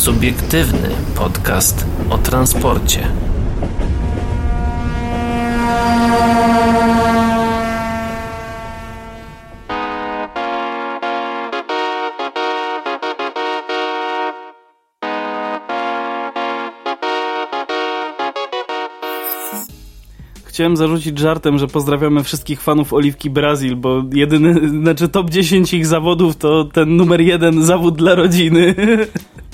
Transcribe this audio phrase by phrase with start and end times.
[0.00, 3.08] Subiektywny podcast o transporcie.
[20.44, 25.86] Chciałem zarzucić żartem, że pozdrawiamy wszystkich fanów Oliwki Brazil, bo jedyny, znaczy top 10 ich
[25.86, 28.74] zawodów to ten numer jeden zawód dla rodziny.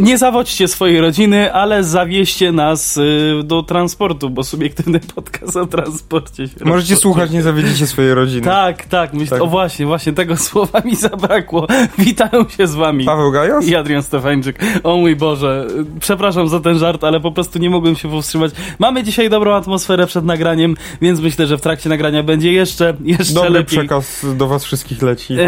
[0.00, 6.48] Nie zawodźcie swojej rodziny, ale zawieźcie nas y, do transportu, bo subiektywny podcast o transporcie
[6.48, 8.42] się Możecie słuchać, nie zawiedziecie swojej rodziny.
[8.42, 9.42] Tak, tak, myśl, Tak.
[9.42, 11.66] o właśnie, właśnie tego słowa mi zabrakło.
[11.98, 13.04] Witają się z wami.
[13.04, 13.66] Paweł Gajos?
[13.66, 14.58] I Adrian Stefańczyk.
[14.82, 15.66] O mój Boże,
[16.00, 18.52] przepraszam za ten żart, ale po prostu nie mogłem się powstrzymać.
[18.78, 23.34] Mamy dzisiaj dobrą atmosferę przed nagraniem, więc myślę, że w trakcie nagrania będzie jeszcze, jeszcze
[23.34, 23.78] Dobry lepiej.
[23.78, 25.34] przekaz do was wszystkich leci.
[25.34, 25.38] E,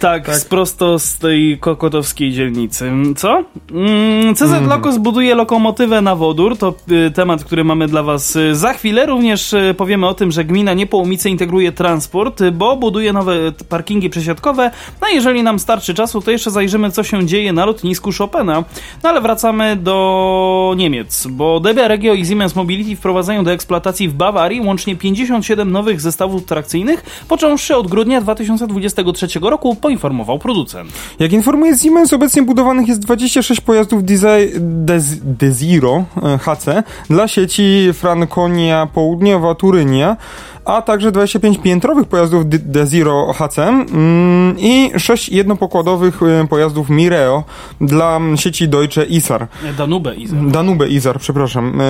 [0.00, 0.44] tak, Tak.
[0.48, 2.92] prosto z tej kokotowskiej dzielnicy.
[3.16, 3.44] Co?
[3.70, 4.68] Mm, CZ Mhm.
[4.68, 6.58] Loco zbuduje lokomotywę na wodór.
[6.58, 9.06] To y, temat, który mamy dla Was y, za chwilę.
[9.06, 13.34] Również y, powiemy o tym, że gmina Niepołomice integruje transport, bo buduje nowe
[13.68, 14.70] parkingi przesiadkowe.
[15.00, 18.64] No jeżeli nam starczy czasu, to jeszcze zajrzymy, co się dzieje na lotnisku Chopina.
[19.02, 24.14] No ale wracamy do Niemiec, bo DB Regio i Siemens Mobility wprowadzają do eksploatacji w
[24.14, 30.92] Bawarii łącznie 57 nowych zestawów trakcyjnych, począwszy od grudnia 2023 roku, poinformował producent.
[31.18, 34.50] Jak informuje Siemens, obecnie budowanych jest 26 pojazdów Desi-
[34.84, 36.66] Des- Desiro e, HC
[37.10, 40.16] dla sieci Franconia Południowa Turynia,
[40.64, 47.44] a także 25 piętrowych pojazdów D- Desiro HC mm, i 6 jednopokładowych e, pojazdów Mireo
[47.80, 49.46] dla sieci Deutsche Isar.
[49.78, 51.80] Danube i Danube Izar, przepraszam.
[51.80, 51.86] Eee,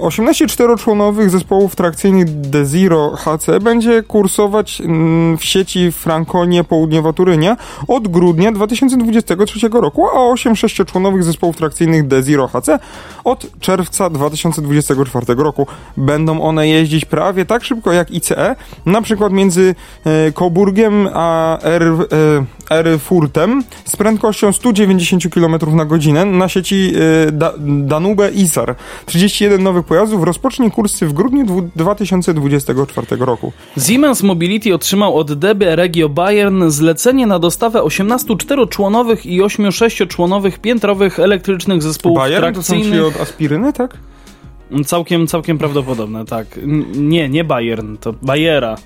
[0.00, 7.56] 18 czteroczłonowych zespołów trakcyjnych Desiro HC będzie kursować mm, w sieci Franconie Południowa Turynia
[7.88, 12.68] od grudnia 2023 roku, a 8 sześcioczłonowych zespołów trakcyjnych Desiro HC
[13.24, 15.66] od czerwca 2024 roku.
[15.96, 19.74] Będą one jeździć prawie tak szybko jak ICE, na przykład między
[20.04, 21.82] e, Coburgiem a R,
[22.70, 26.92] Erfurtem z prędkością 190 km na godzinę na sieci
[27.28, 28.74] e, da, Danube Isar.
[29.06, 33.52] 31 nowych pojazdów rozpocznie kursy w grudniu dwu- 2024 roku.
[33.86, 40.58] Siemens Mobility otrzymał od DB Regio Bayern zlecenie na dostawę 18 czteroczłonowych i 8 sześcioczłonowych
[40.58, 43.16] piętrowych elektrycznych zespołów Bayer to są ci trakcyjnych.
[43.16, 43.94] od aspiryny, tak?
[44.84, 46.46] Całkiem, całkiem prawdopodobne, tak.
[46.94, 48.76] Nie, nie Bayern, to Bayera.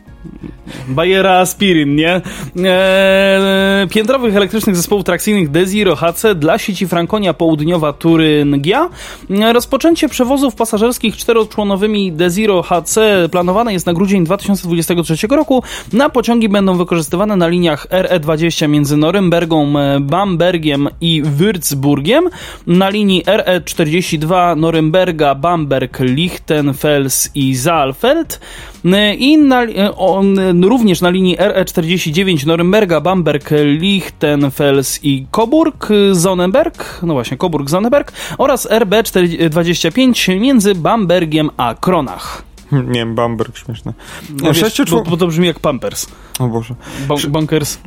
[0.88, 2.20] Bayera Aspirin, nie?
[2.56, 8.88] Eee, piętrowych elektrycznych zespołów trakcyjnych Desiro HC dla sieci Frankonia Południowa Turyngia.
[9.30, 12.98] Eee, Rozpoczęcie przewozów pasażerskich czteroczłonowymi Desiro HC
[13.30, 15.62] planowane jest na grudzień 2023 roku.
[15.92, 22.22] Na pociągi będą wykorzystywane na liniach RE20 między Norymbergą, e, Bambergiem i Würzburgiem,
[22.66, 28.40] na linii RE42 Norymberga, Bamberg, Lichtenfels i Saalfeld
[28.84, 35.88] e, i na, e, on, e, również na linii RE49 Norymberga, Bamberg, Lichtenfels i Coburg,
[35.90, 42.42] e, Zonneberg, no właśnie Coburg, Zonneberg oraz RB25 między Bambergiem a Kronach.
[42.72, 43.92] Nie wiem, Bamberg, śmieszne.
[44.30, 46.06] No wiesz, Sześcioczło- bo, bo to brzmi jak Pampers.
[46.38, 46.74] O Boże.
[47.08, 47.78] Bon, bonkers.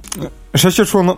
[0.55, 1.17] Sześcioczłono...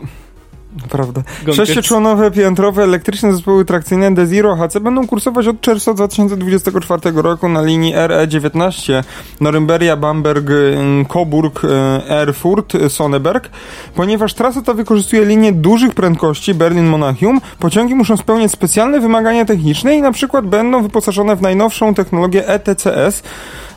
[0.82, 1.24] Naprawdę.
[1.54, 7.94] Sześcioczłonowe piętrowe elektryczne zespoły trakcyjne Desiro HC będą kursować od czerwca 2024 roku na linii
[7.96, 9.04] RE19
[9.42, 10.46] Norymberia, Bamberg,
[11.14, 11.62] Coburg,
[12.08, 13.50] Erfurt, Sonneberg.
[13.96, 20.02] Ponieważ trasa ta wykorzystuje linię dużych prędkości Berlin-Monachium, pociągi muszą spełniać specjalne wymagania techniczne i
[20.02, 23.24] na przykład będą wyposażone w najnowszą technologię ETCS.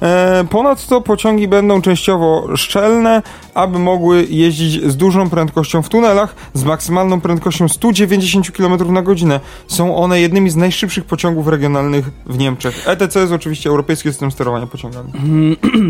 [0.03, 3.23] E, Ponadto pociągi będą częściowo szczelne,
[3.55, 9.41] aby mogły jeździć z dużą prędkością w tunelach z maksymalną prędkością 190 km na godzinę.
[9.67, 12.89] Są one jednymi z najszybszych pociągów regionalnych w Niemczech.
[12.89, 15.13] ETC jest oczywiście Europejski System Sterowania Pociągami.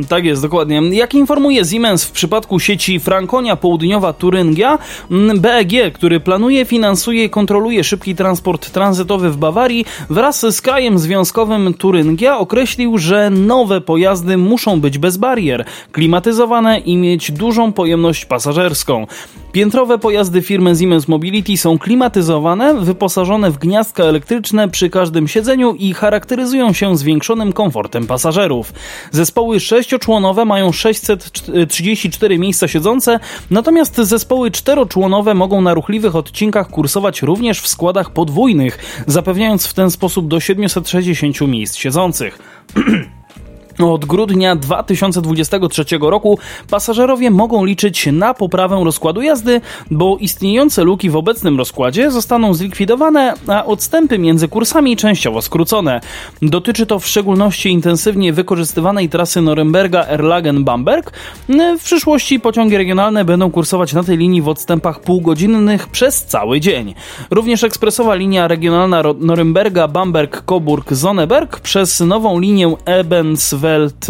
[0.09, 0.83] Tak jest, dokładnie.
[0.91, 4.79] Jak informuje Siemens w przypadku sieci Frankonia Południowa Turyngia,
[5.11, 10.99] mm, BEG, który planuje, finansuje i kontroluje szybki transport tranzytowy w Bawarii, wraz z krajem
[10.99, 18.25] związkowym Turyngia określił, że nowe pojazdy muszą być bez barier, klimatyzowane i mieć dużą pojemność
[18.25, 19.07] pasażerską.
[19.53, 25.95] Piętrowe pojazdy firmy Siemens Mobility są klimatyzowane, wyposażone w gniazdka elektryczne przy każdym siedzeniu i
[25.95, 28.73] charakteryzują się zwiększonym komfortem pasażerów.
[29.11, 33.21] Zespoły sześcioczłonowe mają 634 miejsca siedzące,
[33.51, 39.91] natomiast zespoły czteroczłonowe mogą na ruchliwych odcinkach kursować również w składach podwójnych, zapewniając w ten
[39.91, 42.39] sposób do 760 miejsc siedzących.
[43.85, 46.39] Od grudnia 2023 roku
[46.71, 49.61] pasażerowie mogą liczyć na poprawę rozkładu jazdy,
[49.91, 56.01] bo istniejące luki w obecnym rozkładzie zostaną zlikwidowane, a odstępy między kursami częściowo skrócone.
[56.43, 61.11] Dotyczy to w szczególności intensywnie wykorzystywanej trasy Norymberga Erlagen-Bamberg.
[61.79, 66.95] W przyszłości pociągi regionalne będą kursować na tej linii w odstępach półgodzinnych przez cały dzień.
[67.31, 74.07] Również ekspresowa linia regionalna Norymberga Bamberg-Coburg-Sonneberg przez nową linię Ebenswelt Bielefeld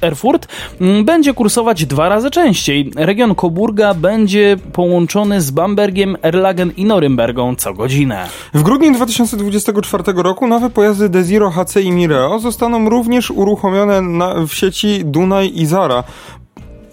[0.00, 0.48] Erfurt
[0.80, 2.90] mm, będzie kursować dwa razy częściej.
[2.96, 8.28] Region Coburga będzie połączony z Bambergiem, Erlagen i Norymbergą co godzinę.
[8.54, 14.54] W grudniu 2024 roku nowe pojazdy Desiro HC i Mireo zostaną również uruchomione na, w
[14.54, 16.04] sieci Dunaj i Zara.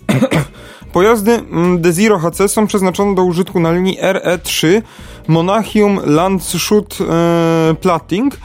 [0.93, 4.81] Pojazdy mm, Desiro HC są przeznaczone do użytku na linii RE3
[5.27, 8.37] Monachium Landshut e, Platting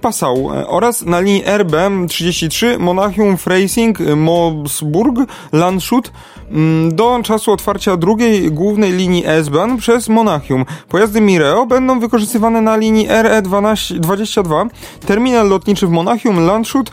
[0.00, 1.72] Passau e, oraz na linii RB
[2.08, 5.16] 33 Monachium Freising Mosburg
[5.52, 6.12] Landshut
[6.50, 10.64] mm, do czasu otwarcia drugiej głównej linii S-Bahn przez Monachium.
[10.88, 14.68] Pojazdy Mireo będą wykorzystywane na linii RE22
[15.06, 16.92] terminal lotniczy w Monachium Landshut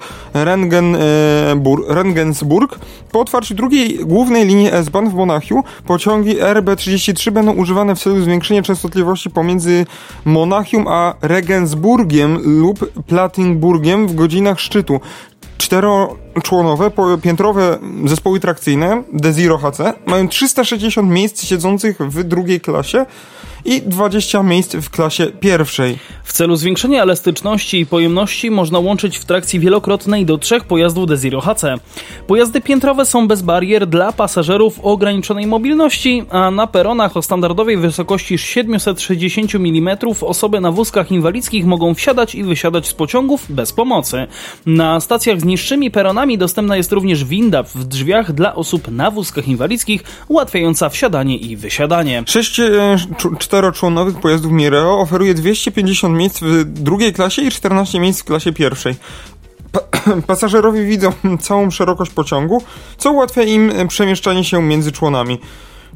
[1.87, 2.79] Regensburg.
[3.11, 8.61] Po otwarciu drugiej głównej linii S-Bahn w Monachium pociągi RB33 będą używane w celu zwiększenia
[8.61, 9.85] częstotliwości pomiędzy
[10.25, 14.99] Monachium a Regensburgiem lub Platingburgiem w godzinach szczytu.
[16.37, 16.91] Czteroczłonowe,
[17.21, 23.05] piętrowe zespoły trakcyjne Desiro HC mają 360 miejsc siedzących w drugiej klasie
[23.65, 25.97] i 20 miejsc w klasie pierwszej.
[26.23, 31.41] W celu zwiększenia elastyczności i pojemności można łączyć w trakcji wielokrotnej do trzech pojazdów Desiro
[31.41, 31.63] HC.
[32.27, 37.77] Pojazdy piętrowe są bez barier dla pasażerów o ograniczonej mobilności, a na peronach o standardowej
[37.77, 44.27] wysokości 760 mm osoby na wózkach inwalidzkich mogą wsiadać i wysiadać z pociągów bez pomocy.
[44.65, 49.47] Na stacjach z niższymi peronami dostępna jest również winda w drzwiach dla osób na wózkach
[49.47, 52.23] inwalidzkich, ułatwiająca wsiadanie i wysiadanie.
[52.25, 52.97] Sześć, e,
[53.39, 58.95] czteroczłonowych pojazdów Mireo oferuje 250 miejsc w drugiej klasie i 14 miejsc w klasie pierwszej.
[59.71, 59.79] Pa
[60.27, 62.61] pasażerowie widzą całą szerokość pociągu,
[62.97, 65.39] co ułatwia im przemieszczanie się między członami.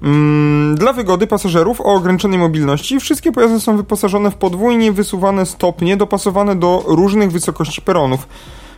[0.04, 5.98] Mm, dla wygody pasażerów o ograniczonej mobilności wszystkie pojazdy są wyposażone w podwójnie wysuwane stopnie
[5.98, 8.28] dopasowane do różnych wysokości peronów.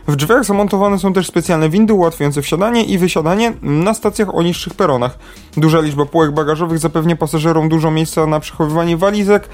[0.06, 4.74] W drzwiach zamontowane są też specjalne windy ułatwiające wsiadanie i wysiadanie na stacjach o niższych
[4.74, 5.18] peronach.
[5.56, 9.48] Duża liczba półek bagażowych zapewnia pasażerom dużo miejsca na przechowywanie walizek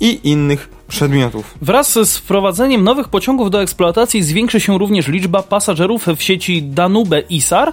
[0.00, 1.54] i innych przedmiotów.
[1.62, 7.72] Wraz z wprowadzeniem nowych pociągów do eksploatacji zwiększy się również liczba pasażerów w sieci Danube-Isar,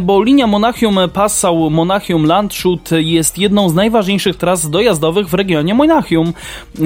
[0.00, 6.32] bo linia Monachium-Passau-Monachium-Landshut jest jedną z najważniejszych tras dojazdowych w regionie Monachium.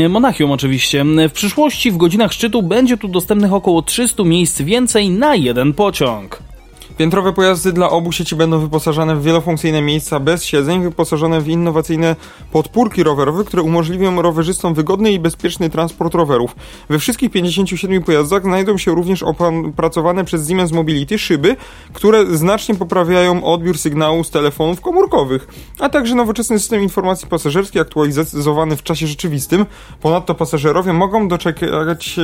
[0.09, 1.05] Monachium oczywiście.
[1.29, 6.54] W przyszłości w godzinach szczytu będzie tu dostępnych około 300 miejsc więcej na jeden pociąg.
[6.99, 12.17] Piętrowe pojazdy dla obu sieci będą wyposażone w wielofunkcyjne miejsca bez siedzeń, wyposażone w innowacyjne
[12.53, 16.57] podpórki rowerowe, które umożliwią rowerzystom wygodny i bezpieczny transport rowerów.
[16.89, 21.57] We wszystkich 57 pojazdach znajdą się również opracowane przez Siemens Mobility szyby,
[21.93, 25.49] które znacznie poprawiają odbiór sygnału z telefonów komórkowych,
[25.81, 29.67] a także nowoczesny system informacji pasażerskiej aktualizowany w czasie rzeczywistym.
[30.01, 32.17] Ponadto pasażerowie mogą doczekać,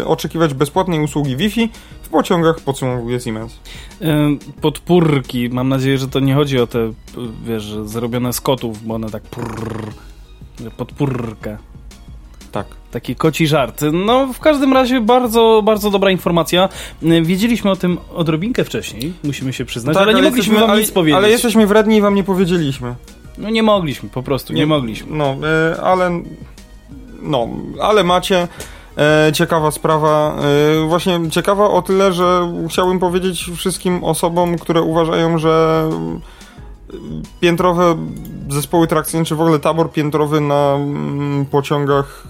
[0.00, 1.70] e, oczekiwać bezpłatnej usługi Wi-Fi
[2.12, 3.60] pociągach, podsumowuje Siemens
[4.60, 5.48] podpórki.
[5.48, 6.92] Mam nadzieję, że to nie chodzi o te,
[7.44, 9.92] wiesz, zrobione z kotów, bo one tak prrr,
[10.76, 11.58] podpórkę.
[12.52, 12.66] Tak.
[12.90, 13.80] Taki koci żart.
[13.92, 16.68] No, w każdym razie bardzo, bardzo dobra informacja.
[17.22, 20.90] Wiedzieliśmy o tym odrobinkę wcześniej, musimy się przyznać, tak, ale nie mogliśmy wam ale, nic
[20.90, 21.16] powiedzieć.
[21.16, 22.94] Ale jesteśmy wredni i wam nie powiedzieliśmy.
[23.38, 25.16] No nie mogliśmy, po prostu, nie, nie mogliśmy.
[25.16, 25.36] No,
[25.72, 26.22] y, ale...
[27.22, 27.48] No,
[27.80, 28.48] ale macie...
[28.98, 30.36] E, ciekawa sprawa.
[30.82, 35.84] E, właśnie ciekawa o tyle, że chciałbym powiedzieć wszystkim osobom, które uważają, że
[37.40, 37.96] piętrowe
[38.48, 42.24] zespoły trakcyjne, czy w ogóle tabor piętrowy na mm, pociągach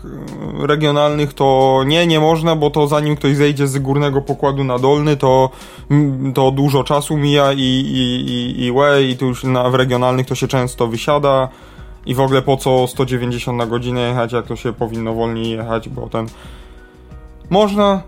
[0.63, 4.79] e, regionalnych, to nie, nie można, bo to zanim ktoś zejdzie z górnego pokładu na
[4.79, 5.51] dolny, to,
[5.91, 9.75] mm, to dużo czasu mija i, i, i, i łe, i tu już na, w
[9.75, 11.49] regionalnych to się często wysiada
[12.07, 15.89] i w ogóle po co 190 na godzinę jechać, jak to się powinno wolniej jechać,
[15.89, 16.27] bo ten...
[17.51, 18.03] Można,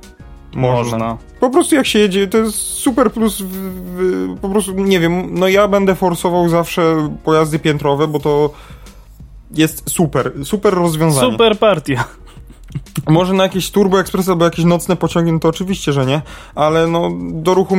[0.55, 0.99] można.
[0.99, 1.19] Można.
[1.41, 5.27] Po prostu jak się jedzie, to jest super plus, w, w, po prostu, nie wiem,
[5.31, 8.51] no ja będę forsował zawsze pojazdy piętrowe, bo to
[9.51, 11.33] jest super, super rozwiązanie.
[11.33, 12.05] Super partia.
[13.09, 16.23] Może na jakieś Turbo Express albo jakieś nocne pociągi, no to oczywiście, że nie,
[16.55, 17.77] ale no do ruchu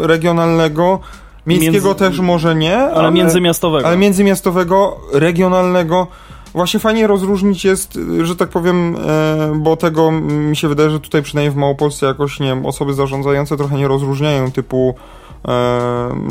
[0.00, 1.00] regionalnego
[1.46, 2.04] Miejskiego Między...
[2.04, 3.86] też może nie, ale, ale międzymiastowego.
[3.86, 6.06] Ale międzymiastowego, regionalnego
[6.54, 11.22] właśnie fajnie rozróżnić jest, że tak powiem, e, bo tego mi się wydaje, że tutaj
[11.22, 14.94] przynajmniej w Małopolsce jakoś, nie wiem, osoby zarządzające trochę nie rozróżniają typu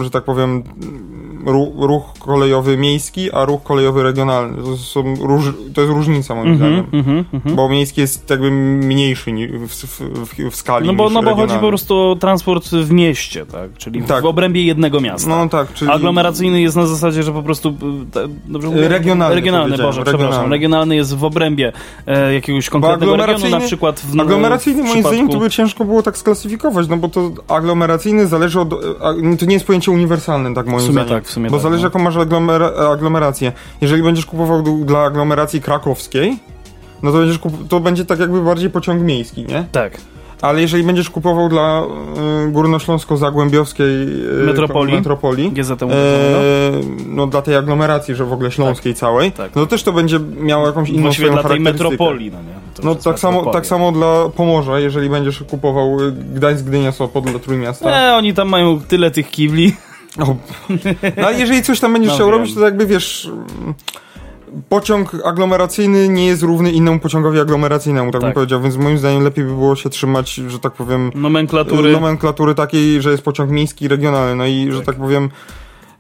[0.04, 0.64] że tak powiem,
[1.78, 4.64] ruch, kolejowy miejski, a ruch kolejowy regionalny.
[4.64, 5.04] To, są
[5.74, 6.86] to jest różnica moim zdaniem.
[6.94, 7.56] mhm, mhm.
[7.56, 11.42] Bo miejski jest jakby mniejszy ni- w, w, w, skali No bo, no bo chodzi
[11.42, 11.62] regionalny.
[11.62, 13.74] po prostu o transport w mieście, tak?
[13.78, 14.24] Czyli Tak.
[14.24, 15.30] w obrębie jednego miasta.
[15.30, 15.92] No tak, czyli...
[15.92, 17.70] Aglomeracyjny jest na zasadzie, że po prostu.
[18.16, 18.88] e, Dobrze mówię?
[18.88, 20.22] Regionalny Regionalny, Boże, przepraszam.
[20.22, 20.50] regionalny.
[20.52, 21.72] Regionalny jest w obrębie
[22.08, 25.86] e, jakiegoś konkretnego regionu, na przykład w Aglomeracyjny w moim zdaniem przypadku- to by ciężko
[25.86, 28.74] było tak sklasyfikować, no bo to aglomeracyjny zależy od...
[29.04, 31.10] a, To nie jest pojęcie uniwersalne, tak moim W sumie zdaniem.
[31.10, 31.88] tak, w sumie Bo tak, zależy no.
[31.88, 33.52] jaką masz aglomera- aglomerację.
[33.82, 36.40] Jeżeli będziesz kupował dla aglomeracji krakowskiej,
[37.04, 39.66] no to, będziesz kup- to będzie tak jakby bardziej pociąg miejski, nie?
[39.72, 39.98] Tak.
[40.44, 41.84] Ale jeżeli będziesz kupował dla
[42.48, 44.08] y, górnośląsko-zagłębiowskiej
[44.42, 44.96] y, Metropolii.
[44.96, 45.92] metropolii GZT e, e,
[47.08, 49.56] no dla tej aglomeracji, że w ogóle śląskiej całej, tak.
[49.56, 52.54] no też to będzie miało jakąś inną Właściwie swoją dla tej metropolii, no nie?
[52.74, 57.26] To No tak samo, tak samo dla Pomorza, jeżeli będziesz kupował y, Gdańsk, Gdynia, Sopot
[57.26, 57.92] dla Trójmiasta.
[57.92, 59.76] Nie, oni tam mają tyle tych kibli.
[60.20, 60.36] O.
[61.18, 62.40] No ale jeżeli coś tam będziesz No chciał wiem.
[62.40, 63.30] robić, to jakby wiesz...
[64.70, 68.36] Pociąg aglomeracyjny nie jest równy innemu pociągowi aglomeracyjnemu, tak, bym Tak.
[68.36, 71.92] powiedział, więc moim zdaniem lepiej by było się trzymać, że tak powiem, Nomenklatury.
[71.92, 74.36] nomenklatury takiej, że jest pociąg miejski i regionalny.
[74.36, 75.30] No i, że tak powiem,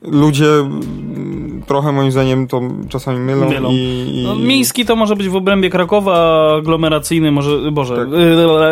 [0.03, 3.69] ludzie mm, trochę moim zdaniem to czasami mylą, Mylą.
[3.71, 3.75] i...
[4.13, 4.23] i...
[4.27, 8.07] No, miejski to może być w obrębie Krakowa, aglomeracyjny może, boże, Tak.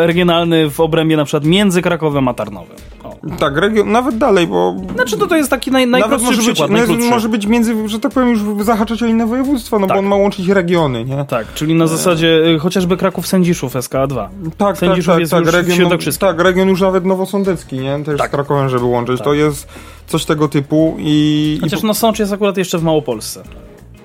[0.02, 2.76] y, regionalny w obrębie na przykład między Krakowem a Tarnowem.
[3.04, 3.16] O.
[3.38, 4.74] Tak, region, nawet dalej, bo...
[4.94, 7.14] Znaczy to, to jest taki naj, najprostszy może być, przykład, no jest, najkrótszy.
[7.14, 9.94] może być między, że tak powiem, już zahaczać o inne województwa, no Tak.
[9.96, 11.24] bo on ma łączyć regiony, nie?
[11.28, 14.16] Tak, czyli na zasadzie y, chociażby Kraków Sędziszów SK2.
[14.16, 17.98] Tak, tak, Sędziszów tak, jest tak, już region, tak, region już nawet nowosądecki, nie?
[18.04, 18.28] Też Tak.
[18.30, 19.18] z Krakowem, żeby łączyć.
[19.18, 19.24] Tak.
[19.24, 19.68] To jest
[20.06, 21.54] coś tego typu i...
[21.58, 23.42] i Chociaż no Sącz jest akurat jeszcze w Małopolsce.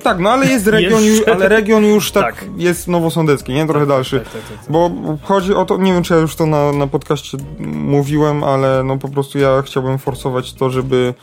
[0.04, 2.46] Tak, no ale jest region, już, ale region już tak, Tak.
[2.58, 3.68] jest nowosądecki, nie?
[3.68, 4.20] Trochę dalszy.
[4.20, 4.72] Tak, tak, tak, tak.
[4.72, 4.92] Bo
[5.24, 8.98] chodzi o to, nie wiem czy ja już to na, na podcaście mówiłem, ale no
[8.98, 11.14] po prostu ja chciałbym forsować to, żeby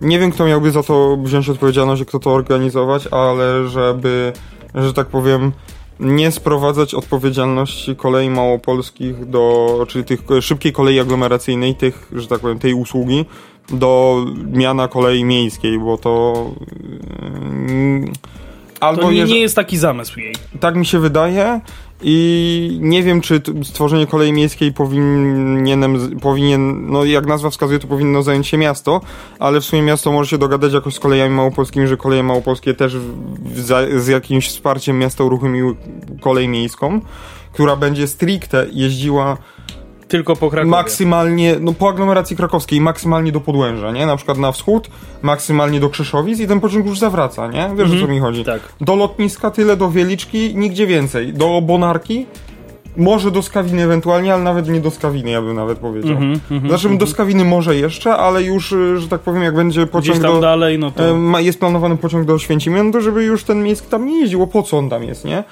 [0.00, 4.32] nie wiem kto miałby za to wziąć odpowiedzialność i kto to organizować, ale żeby,
[4.74, 5.52] że tak powiem,
[6.00, 12.58] nie sprowadzać odpowiedzialności kolei małopolskich do, czyli tych szybkiej kolei aglomeracyjnej, tych, że tak powiem,
[12.58, 13.24] tej usługi
[13.68, 16.34] do miana kolei miejskiej, bo to
[17.22, 18.12] mm,
[18.80, 20.34] albo To nie, nie jest taki zamysł jej.
[20.60, 21.60] tak mi się wydaje
[22.02, 28.22] i nie wiem, czy stworzenie kolei miejskiej powinienem, powinien, no jak nazwa wskazuje, to powinno
[28.22, 29.00] zająć się miasto,
[29.38, 32.96] ale w sumie miasto może się dogadać jakoś z kolejami małopolskimi, że koleje małopolskie też
[33.54, 35.74] za, z jakimś wsparciem miasta uruchomiły
[36.20, 37.00] kolej miejską,
[37.52, 39.36] która będzie stricte jeździła
[40.08, 40.70] Tylko po Krakowie.
[40.70, 44.06] maksymalnie, no po aglomeracji krakowskiej, maksymalnie do Podłęża, nie?
[44.06, 44.90] Na przykład na wschód,
[45.22, 47.70] maksymalnie do Krzeszowic i ten pociąg już zawraca, nie?
[47.76, 48.44] Wiesz o co mi chodzi?
[48.44, 48.60] Tak.
[48.80, 51.32] Do lotniska tyle, do Wieliczki, nigdzie więcej.
[51.32, 52.26] Do Bonarki,
[52.96, 56.12] może do Skawiny ewentualnie, ale nawet nie do Skawiny, ja bym nawet powiedział.
[56.12, 59.86] Mhm, mhm, znaczy do Skawiny może jeszcze, ale już, y, że tak powiem, jak będzie
[59.86, 60.40] pociąg do...
[60.40, 61.04] dalej, no to...
[61.04, 64.20] e, Ma, jest planowany pociąg do Oświęcimia, no to żeby już ten miejski tam nie
[64.20, 65.44] jeździł, po co on tam jest, nie?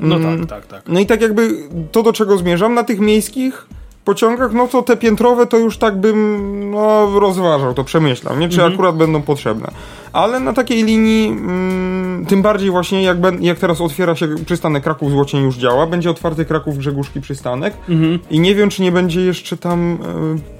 [0.00, 0.82] No Mm, tak, tak, tak.
[0.88, 1.50] no i tak jakby
[1.92, 3.66] to, do czego zmierzam, na tych miejskich
[4.08, 8.48] pociągach, no to te piętrowe to już tak bym no, rozważał, to przemyślał, nie?
[8.48, 8.72] Czy Mhm.
[8.72, 9.68] akurat będą potrzebne.
[10.12, 14.82] Ale na takiej linii, mm, tym bardziej właśnie jak, ben, jak teraz otwiera się przystanek
[14.82, 18.18] Kraków-Złocień już działa, będzie otwarty Kraków-Grzegórzki przystanek Mhm.
[18.30, 19.98] i nie wiem, czy nie będzie jeszcze tam...
[20.44, 20.57] E,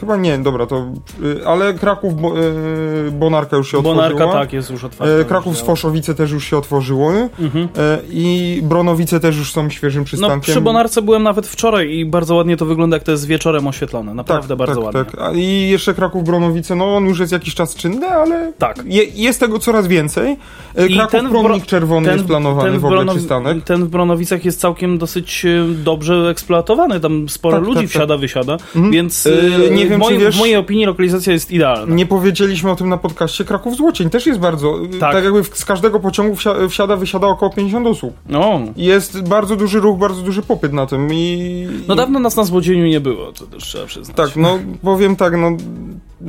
[0.00, 0.86] Chyba nie, dobra, to.
[1.22, 4.08] y, Ale Kraków, bo, y, Bonarka już się otworzyła.
[4.08, 5.14] Bonarka tak jest już otwarta.
[5.14, 7.28] E, Kraków Sfoszowice też już się otworzyły.
[7.40, 7.68] Mhm.
[8.10, 10.40] I Bronowice też już są świeżym No przystankiem.
[10.40, 14.14] przy Bonarce byłem nawet wczoraj i bardzo ładnie to wygląda, jak to jest wieczorem oświetlone.
[14.14, 15.04] Naprawdę bardzo tak, ładnie.
[15.18, 15.36] Tak.
[15.36, 18.82] I jeszcze Kraków Bronowice, no on już jest jakiś czas czynny, ale Tak.
[18.84, 20.36] je, jest tego coraz więcej.
[20.74, 23.64] Kraków ten w Promnik Czerwony jest planowany w ogóle Bronow- przystanek.
[23.64, 25.46] ten w Bronowicach jest całkiem dosyć
[25.84, 27.00] dobrze eksploatowany.
[27.00, 27.90] Tam sporo Tak, ludzi tak, tak.
[27.90, 28.90] wsiada, wysiada, Mhm.
[28.92, 29.30] więc e,
[29.74, 31.94] nie wiem, w, czy moim, wiesz- w mojej opinii lokalizacja jest idealna.
[31.94, 33.44] Nie powiedzieliśmy o tym na podcaście.
[33.44, 34.78] Kraków Złocień też jest bardzo.
[35.00, 35.24] Tak, Tak.
[35.24, 38.14] jakby z każdego pociągu wsia, wsiada, wysiada około 50 osób.
[38.28, 41.08] No, Jest bardzo duży ruch, bardzo duży popyt na tym.
[41.12, 44.16] I, no dawno nas na złodzieniu nie było, to też trzeba przyznać.
[44.16, 45.50] Tak, no powiem tak, no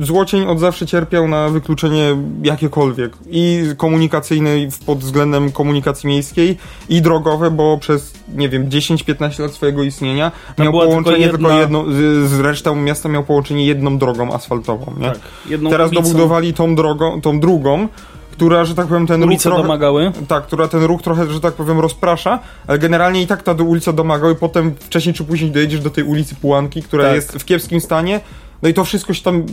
[0.00, 6.58] Złocień od zawsze cierpiał na wykluczenie jakiekolwiek i komunikacyjne i pod względem komunikacji miejskiej
[6.88, 11.50] i drogowe, bo przez, nie wiem, 10-15 lat swojego istnienia Tam miał połączenie tylko tylko,
[11.52, 15.06] jedna- jedną, z, z resztą miasta miał połączenie jedną drogą asfaltową, nie?
[15.08, 16.02] Tak, jedną Teraz ulicą.
[16.02, 17.88] dobudowali tą drogą, tą drugą,
[18.30, 19.62] która, że tak powiem, ten ruch Ulicę trochę...
[19.62, 20.12] domagały.
[20.28, 23.92] Tak, która ten ruch trochę, że tak powiem, rozprasza, ale generalnie i tak ta ulica
[23.92, 27.14] domaga i potem wcześniej czy później dojedziesz do tej ulicy Pułanki, która Tak.
[27.14, 28.20] jest w kiepskim stanie,
[28.62, 29.46] No i to wszystko się tam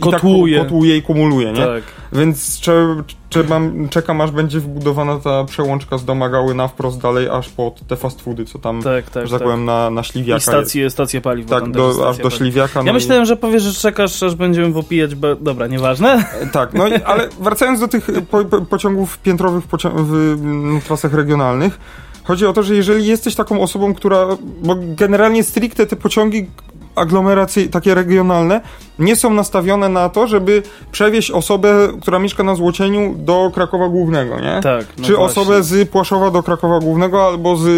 [0.00, 0.54] Kotłuje.
[0.54, 1.66] I tak kotłuje i kumuluje, nie?
[1.66, 1.82] Tak.
[2.12, 2.96] Więc cze,
[3.30, 7.86] cze, mam, czekam aż będzie wbudowana ta przełączka z domagały na wprost dalej, aż pod
[7.86, 9.42] te fast foody, co tam, Tak, tak, tak tak.
[9.42, 10.46] powiem, na, na I śliwiaka jest.
[10.46, 11.46] stacje, stacje paliw.
[11.46, 12.34] Tak, do, aż stacja do paliw.
[12.38, 12.80] śliwiaka.
[12.80, 15.36] Ja no i- myślałem, że powiesz, że czekasz, aż będziemy popijać, bo...
[15.36, 16.24] Dobra, nieważne.
[16.52, 20.14] Tak, no i, ale wracając do tych po, po, pociągów piętrowych w, pocią- w
[20.44, 21.78] mm, trasach regionalnych,
[22.24, 24.26] chodzi o to, że jeżeli jesteś taką osobą, która,
[24.62, 26.46] bo generalnie stricte te pociągi
[26.94, 28.60] aglomeracyjne, takie regionalne,
[28.98, 34.40] nie są nastawione na to, żeby przewieźć osobę, która mieszka na Złocieniu do Krakowa Głównego,
[34.40, 34.60] nie?
[34.62, 34.86] Tak.
[34.98, 35.16] no Czy właśnie.
[35.42, 37.68] osobę z Płaszowa do Krakowa Głównego, albo z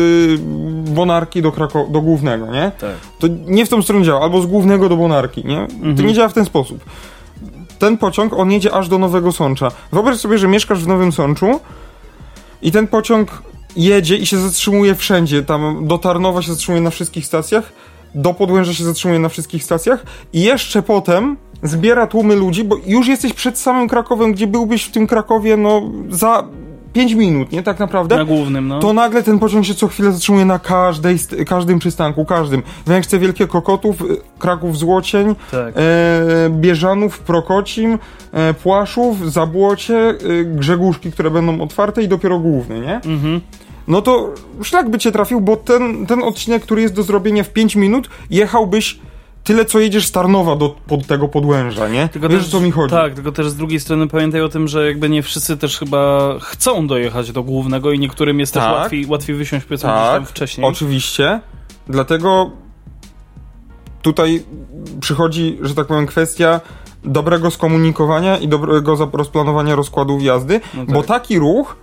[0.91, 2.73] Bonarki do, Krako- do Głównego, nie?
[2.81, 2.95] Tak.
[3.19, 5.67] To nie w tą stronę działa, albo z Głównego do Bonarki, nie?
[5.67, 6.09] To Mhm.
[6.09, 6.85] nie działa w ten sposób.
[7.79, 9.71] Ten pociąg, on jedzie aż do Nowego Sącza.
[9.93, 11.61] Wyobraź sobie, że mieszkasz w Nowym Sączu
[12.63, 13.43] i ten pociąg
[13.77, 15.43] jedzie i się zatrzymuje wszędzie.
[15.43, 17.73] Tam do Tarnowa się zatrzymuje na wszystkich stacjach,
[18.15, 23.09] do Podłęża się zatrzymuje na wszystkich stacjach i jeszcze potem zbiera tłumy ludzi, bo już
[23.09, 26.45] jesteś przed samym Krakowem, gdzie byłbyś w tym Krakowie, no, za
[26.93, 27.63] 5 minut, nie?
[27.63, 28.79] Tak naprawdę Na głównym, no.
[28.81, 32.63] to nagle ten pociąg się co chwilę zatrzymuje na każdej, każdym przystanku, każdym.
[32.87, 34.05] Węgrzce Wielkie Kokotów, y,
[34.39, 35.75] Kraków Złocień, Tak.
[35.77, 35.81] e,
[36.51, 37.99] Bieżanów, Prokocim,
[38.33, 42.95] e, Płaszów, Zabłocie, e, Grzegórzki, które będą otwarte i dopiero główny, nie?
[42.97, 43.41] Mhm.
[43.89, 44.29] No to
[44.63, 48.09] szlak by cię trafił, bo ten, ten odcinek, który jest do zrobienia w 5 minut,
[48.31, 48.99] jechałbyś
[49.45, 52.09] tyle, co jedziesz z Tarnowa do pod tego Podłęża, nie?
[52.09, 52.91] Tylko Wiesz, też, co mi chodzi?
[52.91, 56.35] Tak, tylko też z drugiej strony pamiętaj o tym, że jakby nie wszyscy też chyba
[56.41, 58.73] chcą dojechać do głównego i niektórym jest też Tak.
[58.73, 60.67] łatwiej, łatwiej wysiąść powiedzmy gdzieś tam Tak, wcześniej.
[60.67, 61.41] oczywiście.
[61.89, 62.51] Dlatego
[64.03, 64.45] tutaj
[65.01, 66.61] przychodzi, że tak powiem, kwestia
[67.05, 71.07] dobrego skomunikowania i dobrego rozplanowania rozkładów jazdy, No bo tak.
[71.07, 71.77] taki ruch,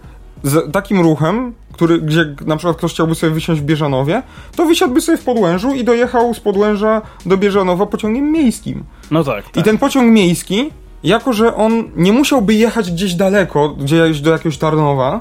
[0.44, 4.24] z takim ruchem, który, gdzie na przykład ktoś chciałby sobie wysiąść w Bieżanowie,
[4.56, 8.84] to wysiadłby sobie w Podłężu i dojechał z Podłęża do Bieżanowa pociągiem miejskim.
[9.12, 9.58] No tak, tak.
[9.58, 10.70] I ten pociąg miejski,
[11.04, 15.20] jako że on nie musiałby jechać gdzieś daleko, gdzieś do jakiegoś Tarnowa,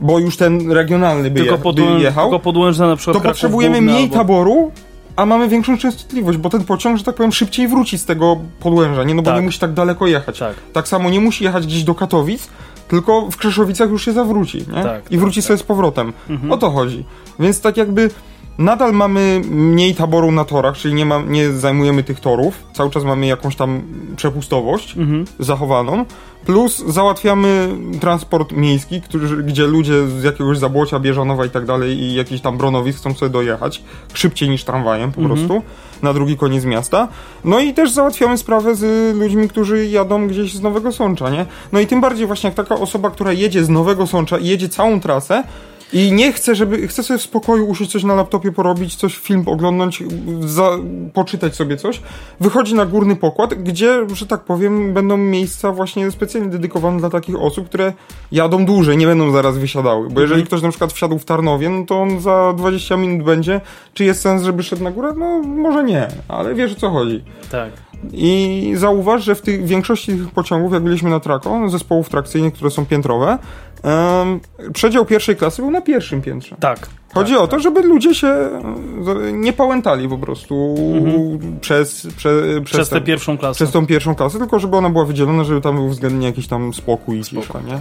[0.00, 1.94] bo już ten regionalny by, tylko, je, podłę...
[1.96, 4.14] by jechał, tylko podłężna na przykład to Kraków potrzebujemy mniej albo...
[4.14, 4.72] taboru,
[5.16, 9.04] a mamy większą częstotliwość, bo ten pociąg, że tak powiem, szybciej wróci z tego podłęża,
[9.04, 9.14] nie?
[9.14, 9.40] No bo Tak.
[9.40, 10.38] nie musi tak daleko jechać.
[10.38, 10.54] Tak.
[10.72, 12.48] Tak samo nie musi jechać gdzieś do Katowic,
[12.94, 14.82] tylko w Krzeszowicach już się zawróci, nie?
[14.82, 16.12] Tak, I wróci tak, sobie z powrotem.
[16.30, 16.52] Mhm.
[16.52, 17.04] O to chodzi.
[17.38, 18.10] Więc tak jakby
[18.58, 23.04] nadal mamy mniej taboru na torach, czyli nie, ma, nie zajmujemy tych torów, cały czas
[23.04, 23.82] mamy jakąś tam
[24.16, 25.24] przepustowość Mhm.
[25.38, 26.04] zachowaną,
[26.46, 27.68] plus załatwiamy
[28.00, 32.58] transport miejski, który, gdzie ludzie z jakiegoś Zabłocia, Bieżanowa i tak dalej i jakiś tam
[32.58, 33.82] Bronowic chcą sobie dojechać
[34.14, 35.38] szybciej niż tramwajem po Mhm.
[35.40, 35.62] prostu
[36.02, 37.08] na drugi koniec miasta.
[37.44, 41.46] No i też załatwiamy sprawę z ludźmi, którzy jadą gdzieś z Nowego Sącza, nie?
[41.72, 44.68] No i tym bardziej właśnie jak taka osoba, która jedzie z Nowego Sącza i jedzie
[44.68, 45.44] całą trasę,
[45.92, 46.88] i nie chce, żeby.
[46.88, 50.02] Chce sobie w spokoju usiąść coś na laptopie porobić, coś film oglądać,
[50.40, 50.70] za,
[51.12, 52.00] poczytać sobie coś.
[52.40, 57.36] Wychodzi na górny pokład, gdzie, że tak powiem, będą miejsca właśnie specjalnie dedykowane dla takich
[57.40, 57.92] osób, które
[58.32, 60.10] jadą dłużej, nie będą zaraz wysiadały.
[60.10, 63.60] Bo jeżeli ktoś na przykład wsiadł w Tarnowie, no to on za 20 minut będzie.
[63.94, 65.12] Czy jest sens, żeby szedł na górę?
[65.16, 67.24] No może nie, ale wiesz o co chodzi.
[67.50, 67.70] Tak.
[68.12, 72.70] I zauważ, że w tych, większości tych pociągów, jak byliśmy na Trako, zespołów trakcyjnych, które
[72.70, 73.38] są piętrowe,
[74.72, 76.56] przedział pierwszej klasy był na pierwszym piętrze.
[76.60, 76.88] Tak.
[77.14, 80.74] Chodzi tak, o to, żeby ludzie się e, nie pałętali po prostu
[81.60, 82.64] przez, prze, Mhm.
[82.64, 83.54] Przez tę pierwszą klasę.
[83.54, 86.74] przez tą pierwszą klasę, tylko żeby ona była wydzielona, żeby tam był względnie jakiś tam
[86.74, 87.72] spokój i cisza, nie?
[87.72, 87.80] tak.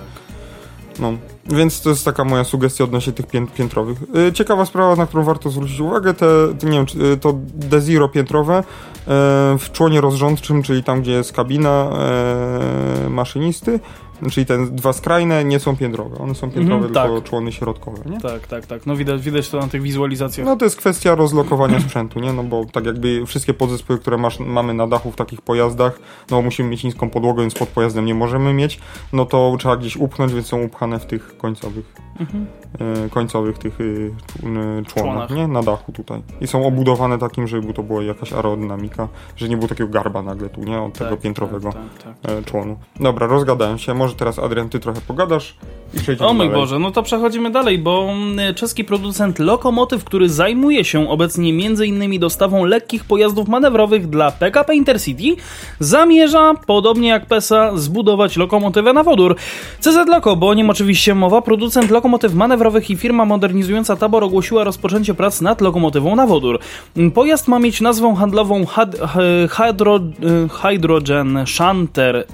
[1.00, 1.14] No,
[1.46, 3.98] więc to jest taka moja sugestia odnośnie tych pię piętrowych.
[4.30, 6.28] Y, Ciekawa sprawa, na którą warto zwrócić uwagę, te,
[6.60, 7.34] te nie wiem, y, to
[7.70, 8.64] D0 piętrowe
[9.60, 11.90] w członie rozrządczym, czyli tam, gdzie jest kabina
[13.06, 13.80] y, maszynisty,
[14.32, 16.18] czyli te dwa skrajne, nie są piętrowe.
[16.18, 17.30] One są piętrowe, Mhm, tylko tak.
[17.30, 18.20] człony środkowe, nie?
[18.22, 18.86] Tak, tak, tak.
[18.86, 20.48] No widać, widać to na tych wizualizacjach.
[20.48, 22.34] No to jest kwestia rozlokowania sprzętu, nie?
[22.34, 26.00] No bo tak jakby wszystkie podzespoły, które masz, mamy na dachu w takich pojazdach,
[26.32, 28.80] no musimy mieć niską podłogę, więc pod pojazdem nie możemy mieć,
[29.14, 32.46] no to trzeba gdzieś upchnąć, więc są upchane w tych końcowych, Mhm.
[33.06, 35.30] e, końcowych tych e, czł- e, członach, Członach.
[35.30, 35.48] nie?
[35.48, 36.22] Na dachu tutaj.
[36.42, 40.50] I są obudowane takim, żeby to była jakaś aerodynamika, że nie było takiego garba nagle
[40.50, 40.82] tu, nie?
[40.82, 42.32] Od tego Tak, piętrowego Tak, tak, tak.
[42.32, 42.78] e, członu.
[43.00, 45.56] Dobra, rozgadałem się, może teraz Adrian, ty trochę pogadasz
[45.94, 46.62] i przejdziemy O mój dalej.
[46.62, 52.20] Boże, no to przechodzimy dalej, bo mm, czeski producent Lokomotyw, który zajmuje się obecnie m.in.
[52.20, 55.42] dostawą lekkich pojazdów manewrowych dla PKP Intercity,
[55.80, 59.36] zamierza, podobnie jak PESA, zbudować lokomotywę na wodór.
[59.80, 64.64] CZ Loko, bo o nim oczywiście mowa, producent lokomotyw manewrowych i firma modernizująca tabor ogłosiła
[64.64, 66.60] rozpoczęcie prac nad lokomotywą na wodór.
[67.14, 68.66] Pojazd ma mieć nazwę handlową
[70.62, 72.26] Hydrogen Shunter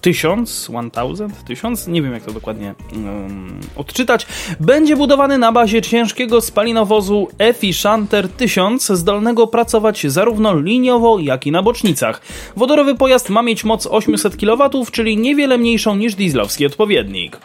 [0.00, 4.26] 1000, 1000, 1000, nie wiem jak to dokładnie um, odczytać,
[4.60, 11.52] będzie budowany na bazie ciężkiego spalinowozu EFI Shunter 1000, zdolnego pracować zarówno liniowo, jak i
[11.52, 12.20] na bocznicach.
[12.56, 17.38] Wodorowy pojazd ma mieć moc 800 kW, czyli niewiele mniejszą niż dieslowski odpowiednik.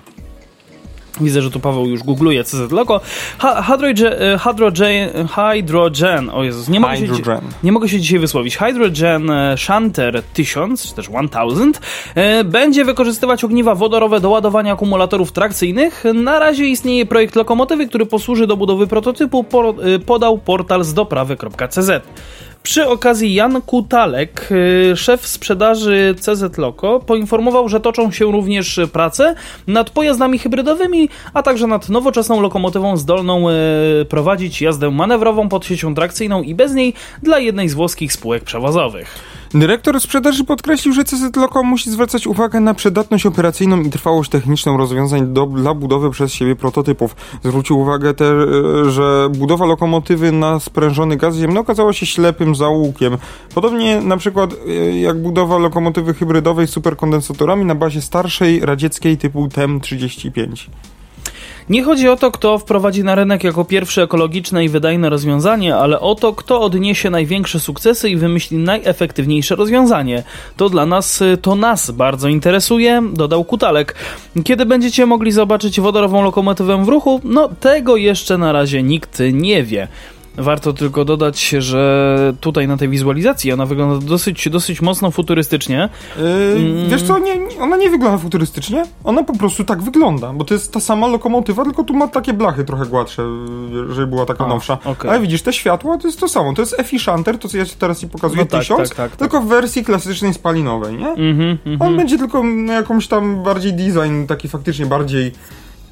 [1.22, 3.02] Widzę, że tu Paweł już googluje CZ Loco.
[3.40, 7.42] Hydrogen, hydrogen, hydrogen, o Jezus, nie mogę, hydrogen.
[7.42, 8.58] Się, nie mogę się dzisiaj wysłowić.
[8.58, 11.82] Hydrogen e, Shunter 1000, czy też 1000,
[12.16, 16.04] e, będzie wykorzystywać ogniwa wodorowe do ładowania akumulatorów trakcyjnych.
[16.14, 19.46] Na razie istnieje projekt lokomotywy, który posłuży do budowy prototypu,
[19.96, 21.90] e, podał portal z doprawy.cz.
[22.66, 24.50] Przy okazji Jan Kutalek,
[24.92, 29.36] y, szef sprzedaży CZ Loco, poinformował, że toczą się również prace
[29.68, 35.96] nad pojazdami hybrydowymi, a także nad nowoczesną lokomotywą zdolną y, prowadzić jazdę manewrową pod siecią
[35.96, 39.20] trakcyjną i bez niej dla jednej z włoskich spółek przewozowych.
[39.56, 44.78] Dyrektor sprzedaży podkreślił, że CZ Loco musi zwracać uwagę na przydatność operacyjną i trwałość techniczną
[44.78, 47.16] rozwiązań do, dla budowy przez siebie prototypów.
[47.44, 48.50] Zwrócił uwagę też,
[48.88, 53.18] że budowa lokomotywy na sprężony gaz ziemny okazała się ślepym zaułkiem.
[53.54, 59.48] Podobnie na przykład e, jak budowa lokomotywy hybrydowej z superkondensatorami na bazie starszej radzieckiej typu
[59.48, 60.70] TEM-35.
[61.70, 66.00] Nie chodzi o to, kto wprowadzi na rynek jako pierwsze ekologiczne i wydajne rozwiązanie, ale
[66.00, 70.24] o to, kto odniesie największe sukcesy i wymyśli najefektywniejsze rozwiązanie.
[70.58, 73.96] To dla nas, to nas bardzo interesuje, dodał Kutalek.
[74.44, 77.22] Kiedy będziecie mogli zobaczyć wodorową lokomotywę w ruchu?
[77.24, 79.88] No, tego jeszcze na razie nikt nie wie.
[80.38, 85.90] Warto tylko dodać, że tutaj na tej wizualizacji ona wygląda dosyć, dosyć mocno futurystycznie.
[86.18, 90.54] Yy, Wiesz co, nie, ona nie wygląda futurystycznie, ona po prostu tak wygląda, bo to
[90.54, 93.24] jest ta sama lokomotywa, tylko tu ma takie blachy trochę gładsze,
[93.90, 94.78] żeby była taka A, nowsza.
[94.86, 95.12] Okay.
[95.12, 97.76] Ale widzisz, te światła to jest to samo, to jest efficienter, to co ja ci
[97.76, 101.10] teraz ci pokazuję, no tak, 1000, tak, tak, tak, tylko w wersji klasycznej spalinowej, nie?
[101.10, 101.84] Mm -hmm, mm -hmm.
[101.86, 105.32] On będzie tylko jakąś tam bardziej design, taki faktycznie bardziej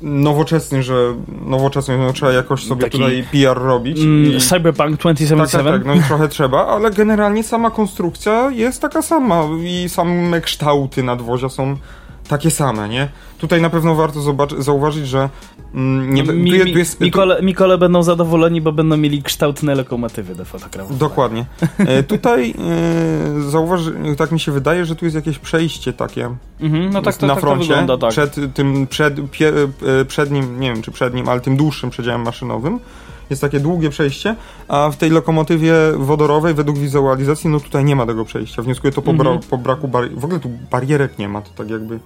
[0.03, 3.99] nowoczesny, że nowoczesny, no trzeba jakoś sobie Taki, tutaj PR robić.
[3.99, 5.65] Mm, Cyberpunk 2077.
[5.65, 9.89] Tak, tak, tak, no i trochę trzeba, ale generalnie sama konstrukcja jest taka sama i
[9.89, 11.77] same kształty nadwozia są
[12.27, 13.07] takie same, nie?
[13.43, 14.21] Tutaj na pewno warto
[14.57, 15.29] zauważyć, że
[15.75, 20.35] mm, nie, mi, tu, tu jest, Mikole, Mikole będą zadowoleni, bo będą mieli kształtne lokomotywy
[20.35, 20.99] do fotografowania.
[20.99, 21.45] Dokładnie.
[21.77, 22.53] E, tutaj
[23.37, 23.81] e, zauważ,
[24.17, 26.29] tak mi się wydaje, że tu jest jakieś przejście takie
[26.61, 27.67] mhm, no tak, to, na tak froncie.
[27.67, 28.11] To wygląda, tak.
[28.11, 29.53] Przed tym, przed, pie,
[30.01, 32.79] e, przednim, nie wiem czy przednim, ale tym dłuższym przedziałem maszynowym
[33.29, 34.35] jest takie długie przejście,
[34.67, 38.61] a w tej lokomotywie wodorowej według wizualizacji, no tutaj nie ma tego przejścia.
[38.61, 39.49] Wnioskuję to po, bra mhm.
[39.49, 40.15] po braku barier.
[40.15, 41.99] W ogóle tu barierek nie ma, to tak jakby...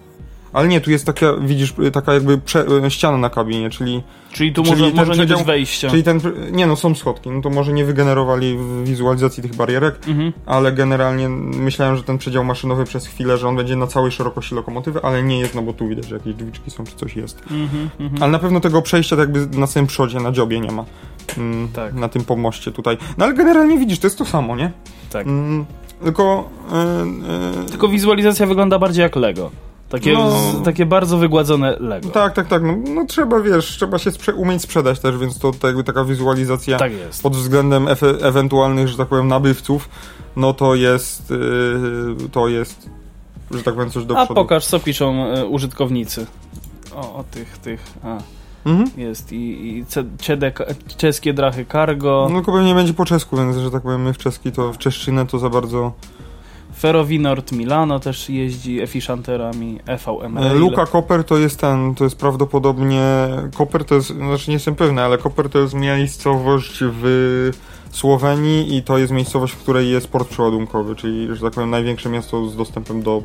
[0.58, 4.04] Ale nie, tu jest taka, widzisz, taka jakby prze, e, ściana na kabinie, czyli...
[4.32, 5.90] Czyli tu czyli może, może nie być wejścia.
[5.90, 6.20] Czyli ten,
[6.52, 10.34] nie no, są schodki, no to może nie wygenerowali w wizualizacji tych barierek, mhm.
[10.46, 14.56] ale generalnie myślałem, że ten przedział maszynowy przez chwilę, że on będzie na całej szerokości
[14.56, 17.42] lokomotywy, ale nie jest, no bo tu widać, że jakieś drzwiczki są, czy coś jest.
[17.52, 18.24] Mhm, mhm.
[18.24, 20.86] ale na pewno tego przejścia tak jakby na samym przodzie, na dziobie nie ma.
[21.38, 21.94] Mm, tak.
[21.94, 22.98] Na tym pomoście tutaj.
[23.18, 24.72] No ale generalnie widzisz, to jest to samo, nie?
[25.10, 25.28] Tak.
[25.28, 25.66] Mm,
[26.04, 26.50] tylko...
[26.72, 29.52] Yy, yy, tylko wizualizacja wygląda bardziej jak Lego.
[29.90, 32.10] Takie, no, z, takie bardzo wygładzone Lego.
[32.10, 32.64] Tak, tak, tak.
[32.64, 36.04] No, no trzeba, wiesz, trzeba się sprze umieć sprzedać też, więc to, to jakby taka
[36.04, 36.92] wizualizacja tak
[37.24, 37.88] pod względem
[38.22, 39.90] ewentualnych, że tak powiem, nabywców,
[40.36, 42.90] no to jest yy, to jest,
[43.52, 44.42] że tak powiem, coś do A przodu.
[44.42, 46.26] pokaż, co piszą y, użytkownicy.
[46.96, 48.18] O, o tych, tych, a.
[48.66, 48.90] Mhm.
[48.98, 49.86] Jest i, i
[50.98, 52.28] czeskie drachy cargo.
[52.30, 54.78] No tylko pewnie będzie po czesku, więc że tak powiem, my w czeski to w
[54.78, 55.94] czeszczynę to za bardzo
[56.80, 60.38] Ferrovinord Milano też jeździ efficienterami EVM.
[60.38, 63.02] E, Luka Koper to jest ten, to jest prawdopodobnie
[63.56, 67.52] Koper to jest, znaczy nie jestem pewny, ale Koper to jest miejscowość w
[67.92, 72.10] Słowenii i to jest miejscowość, w której jest port przeładunkowy, czyli, że tak powiem, największe
[72.10, 73.24] miasto z dostępem do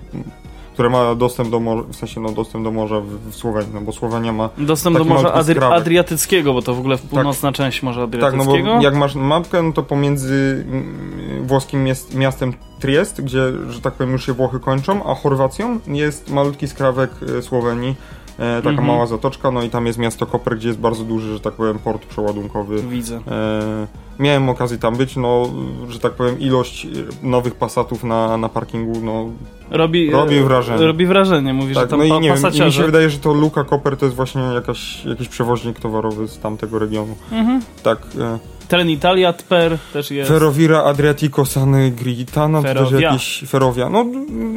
[0.73, 3.81] które ma dostęp do morza, w sensie no, dostęp do morza w, w Słowenii, no
[3.81, 7.07] bo Słowenia ma Dostęp do Morza Adri Adriatyckiego, bo to w ogóle tak.
[7.07, 8.53] północna tak, część Morza Adriatyckiego.
[8.53, 13.43] Tak, no bo jak masz mapkę, no to pomiędzy mm, włoskim miast, miastem Triest, gdzie,
[13.71, 17.95] że tak powiem, już się Włochy kończą, a Chorwacją jest malutki skrawek e, Słowenii,
[18.39, 18.89] E, taka mhm.
[18.89, 21.79] mała zatoczka, no i tam jest miasto Koper, gdzie jest bardzo duży, że tak powiem,
[21.79, 22.83] port przeładunkowy.
[22.83, 23.21] Widzę.
[23.29, 23.87] E,
[24.23, 25.51] miałem okazję tam być, no,
[25.89, 26.87] że tak powiem, ilość
[27.23, 29.27] nowych pasatów na, na parkingu, no,
[29.71, 30.87] robi, robi wrażenie.
[30.87, 33.33] Robi wrażenie, mówi, tak, że tam no i nie wiem, mi się wydaje, że to
[33.33, 37.17] Luka Koper to jest właśnie jakaś, jakiś przewoźnik towarowy z tamtego regionu.
[37.33, 37.63] Mhm.
[37.83, 37.99] Tak.
[38.21, 40.31] E, Trenitalia Tper też jest.
[40.31, 43.91] Ferrovira Adriatico Sanegritana, to też jakiś Ferrovia.
[43.91, 44.05] No,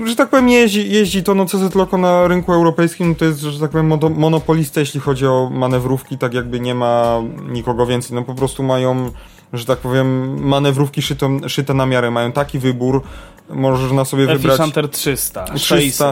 [0.06, 3.60] że tak powiem, jeździ, jeździ to, no CZ Loco na rynku europejskim to jest, że
[3.60, 8.16] tak powiem, monopolista, jeśli chodzi o manewrówki, tak jakby nie ma nikogo więcej.
[8.16, 9.12] No po prostu mają
[9.54, 13.02] że tak powiem, manewrówki szyte, szyte na miarę, mają taki wybór,
[13.50, 14.60] można sobie wybrać.
[14.60, 15.58] Efficient 300, 300,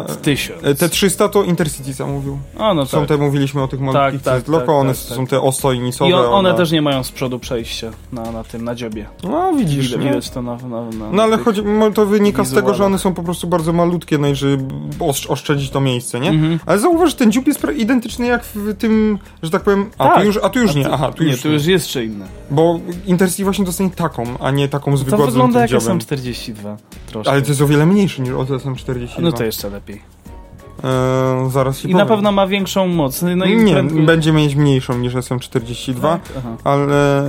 [0.08, 0.64] 600, 1000.
[0.64, 2.40] E, Te 300 to Intercity zamówił.
[2.58, 3.08] O, no Są tak.
[3.08, 5.30] te, mówiliśmy o tych malutkich tak, tak, loko, tak, one tak, są tak.
[5.30, 6.12] te ostojnicowe.
[6.12, 9.06] I on, one też nie mają z przodu przejścia na, na tym, na dziobie.
[9.24, 10.10] No widzisz, Widać, nie?
[10.10, 11.62] widać to na, na, na No ale chodzi,
[11.94, 14.64] to wynika z tego, że one są po prostu bardzo malutkie, no i żeby
[15.00, 16.30] osz- oszczędzić to miejsce, nie?
[16.30, 16.60] Mhm.
[16.66, 20.18] Ale zauważ, że ten dziób jest identyczny jak w tym, że tak powiem, a Tak.
[20.20, 21.86] tu już, a tu już A nie, tu- aha, tu nie, już tu już jest
[21.86, 22.26] jeszcze inne.
[22.52, 25.98] Bo Intercity właśnie dostanie taką, a nie taką z To wygodnym wygląda jak tym dziobem.
[27.24, 27.32] SM42 troszkę.
[27.32, 29.08] Ale to jest o wiele mniejszy niż od SM42.
[29.20, 30.02] No to jeszcze lepiej.
[30.84, 32.08] Eee, zaraz I na powiem.
[32.08, 33.22] pewno ma większą moc.
[33.22, 36.22] No i nie, prędkość- będzie mieć mniejszą niż SM42, Tak,
[36.64, 37.20] ale,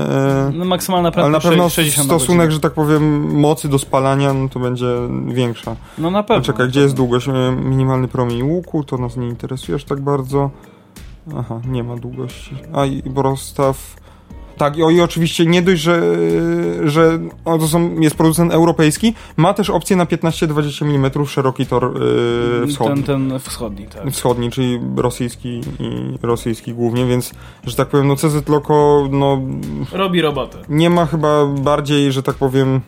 [0.48, 2.52] e, No maksymalna ale na prędkość pewno 60 na stosunek, godzinę.
[2.52, 4.86] że tak powiem, mocy do spalania, no to będzie
[5.26, 5.76] większa.
[5.98, 6.44] No na pewno.
[6.44, 7.28] Czekaj, gdzie jest długość?
[7.28, 7.32] E,
[7.64, 10.50] Minimalny promień łuku, to nas nie interesuje aż tak bardzo.
[11.38, 12.54] Aha, nie ma długości.
[12.72, 13.96] A i rozstaw.
[14.56, 16.02] Tak, i, oczywiście nie dość, że,
[16.84, 22.00] że to są, jest producent europejski, ma też opcję na 15-20 mm szeroki tor
[22.60, 23.02] yy, wschodni.
[23.02, 24.10] Ten, ten wschodni, tak.
[24.10, 29.40] Wschodni, czyli rosyjski i rosyjski głównie, więc, że tak powiem, no CZ Loco, no
[29.92, 30.58] Robi robotę.
[30.68, 32.80] nie ma chyba bardziej, że tak powiem.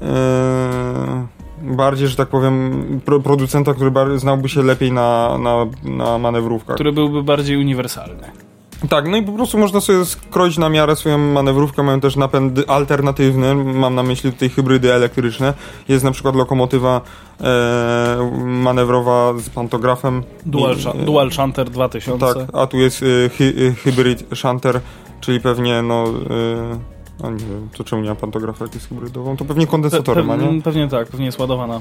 [0.00, 6.74] Yy, bardziej, że tak powiem, pro, producenta, który znałby się lepiej na, na, na manewrówkach.
[6.74, 8.49] Który byłby bardziej uniwersalny.
[8.88, 11.82] Tak, no i po prostu można sobie skroić na miarę swoją manewrówkę.
[11.82, 15.54] Mają też napęd alternatywny, mam na myśli tutaj hybrydy elektryczne.
[15.88, 17.00] Jest na przykład lokomotywa
[17.40, 20.22] e, manewrowa z pantografem.
[20.46, 22.34] Dual, I, e, Dual Shunter 2000.
[22.34, 24.80] Tak, a tu jest y, hy, y, hybrid shunter,
[25.20, 26.04] czyli pewnie no...
[26.08, 29.36] Y, a nie wiem, to czemu nie ma pantografa, jak jest hybrydową?
[29.36, 30.62] To pewnie kondensatorem, ma, nie?
[30.62, 31.80] Pewnie tak, pewnie jest ładowana.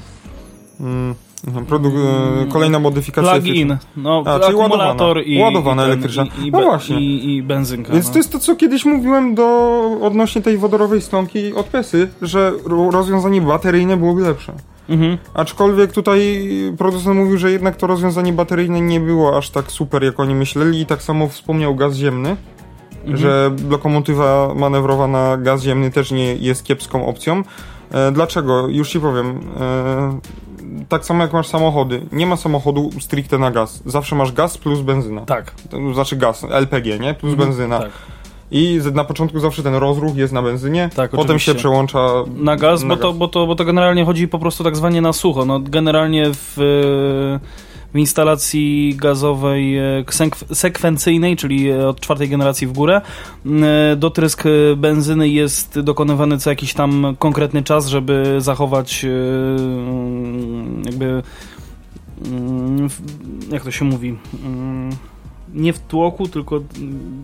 [0.79, 1.15] Mm,
[1.47, 1.65] mhm,
[2.47, 3.31] y, kolejna modyfikacja.
[3.31, 5.21] Plug-in, no, A, czyli akumulator ładowana.
[5.21, 6.25] i, Ładowana i ten, elektryczna.
[6.43, 6.99] I, i, No właśnie.
[6.99, 7.93] I, i benzynka.
[7.93, 8.11] Więc no.
[8.13, 12.91] to jest to, co kiedyś mówiłem do, odnośnie tej wodorowej stonki od PESY, że ro-
[12.91, 14.53] rozwiązanie bateryjne byłoby lepsze.
[14.89, 15.17] Mhm.
[15.33, 16.47] Aczkolwiek tutaj
[16.77, 20.81] producent mówił, że jednak to rozwiązanie bateryjne nie było aż tak super, jak oni myśleli
[20.81, 22.35] i tak samo wspomniał gaz ziemny,
[22.99, 23.17] Mhm.
[23.17, 27.43] że lokomotywa manewrowa na gaz ziemny też nie jest kiepską opcją.
[27.91, 28.67] E, dlaczego?
[28.67, 29.39] Już ci powiem.
[29.59, 30.19] E,
[30.89, 32.01] tak samo jak masz samochody.
[32.11, 33.83] Nie ma samochodu stricte na gaz.
[33.85, 35.21] Zawsze masz gaz plus benzyna.
[35.21, 35.51] Tak.
[35.69, 37.13] To znaczy gaz, LPG, nie?
[37.13, 37.79] Plus Mhm, benzyna.
[37.79, 37.89] Tak.
[38.51, 41.51] I na początku zawsze ten rozruch jest na benzynie, Tak, potem oczywiście.
[41.51, 44.63] się przełącza Na gaz, na bo, To, bo, to, bo to generalnie chodzi po prostu
[44.63, 45.45] tak zwanie na sucho.
[45.45, 47.39] No, generalnie w,
[47.93, 50.03] w instalacji gazowej e,
[50.53, 53.01] sekwencyjnej, czyli e, od czwartej generacji w górę,
[53.45, 54.43] e, dotrysk
[54.77, 59.09] benzyny jest dokonywany co jakiś tam konkretny czas, żeby zachować e,
[60.85, 61.23] jakby
[62.25, 62.89] mm,
[63.51, 64.89] jak to się mówi mm,
[65.53, 66.59] nie w tłoku, tylko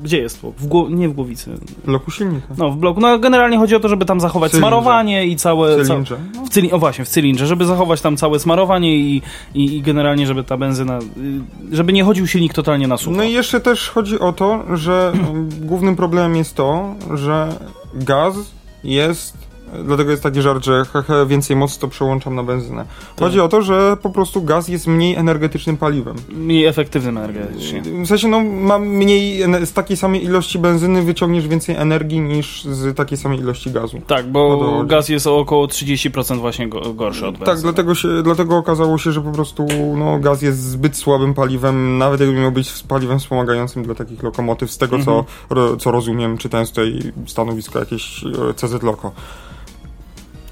[0.04, 0.56] gdzie jest tłok?
[0.58, 1.52] W nie w głowicy.
[1.86, 2.48] bloku silnika.
[2.58, 3.00] No, w bloku.
[3.02, 4.70] No, generalnie chodzi o to, żeby tam zachować Cylindrze.
[4.70, 5.76] smarowanie i całe.
[5.76, 6.18] W Ca cylindrze.
[6.46, 9.22] w cyli- o właśnie, w cylindrze, żeby zachować tam całe smarowanie i,
[9.54, 11.00] i, i generalnie, żeby ta benzyna.
[11.00, 13.18] y, żeby nie chodził silnik totalnie na sucho.
[13.18, 15.14] No i jeszcze też chodzi o to, że
[15.62, 17.48] głównym problemem jest to, że
[17.94, 18.36] gaz
[18.84, 19.45] jest
[19.86, 22.86] Dlatego jest taki żart, że hehe, więcej mocy to przełączam na benzynę.
[23.20, 26.16] Chodzi o to, że po prostu gaz jest mniej energetycznym paliwem.
[26.30, 27.82] Mniej efektywnym energetycznie.
[27.82, 32.98] W sensie, no, mam mniej, z takiej samej ilości benzyny wyciągniesz więcej energii niż z
[32.98, 34.02] takiej samej ilości gazu.
[34.08, 37.56] Tak, No bo to- gaz jest o około 30% właśnie go, gorszy od benzyny.
[37.56, 41.98] Tak, dlatego, się, dlatego okazało się, że po prostu no, gaz jest zbyt słabym paliwem,
[41.98, 46.38] nawet jakby miał być paliwem wspomagającym dla takich lokomotyw, z tego co, ro, co rozumiem,
[46.38, 49.12] czytając tutaj stanowisko jakieś e, CZ Loco.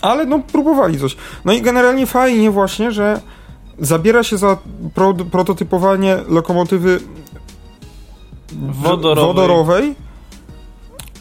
[0.03, 1.17] Ale no, próbowali coś.
[1.45, 3.21] No i generalnie fajnie właśnie, że
[3.79, 4.57] zabiera się za
[4.93, 6.99] pro, prototypowanie lokomotywy
[8.53, 9.25] Wodorowej.
[9.25, 9.95] wodorowej.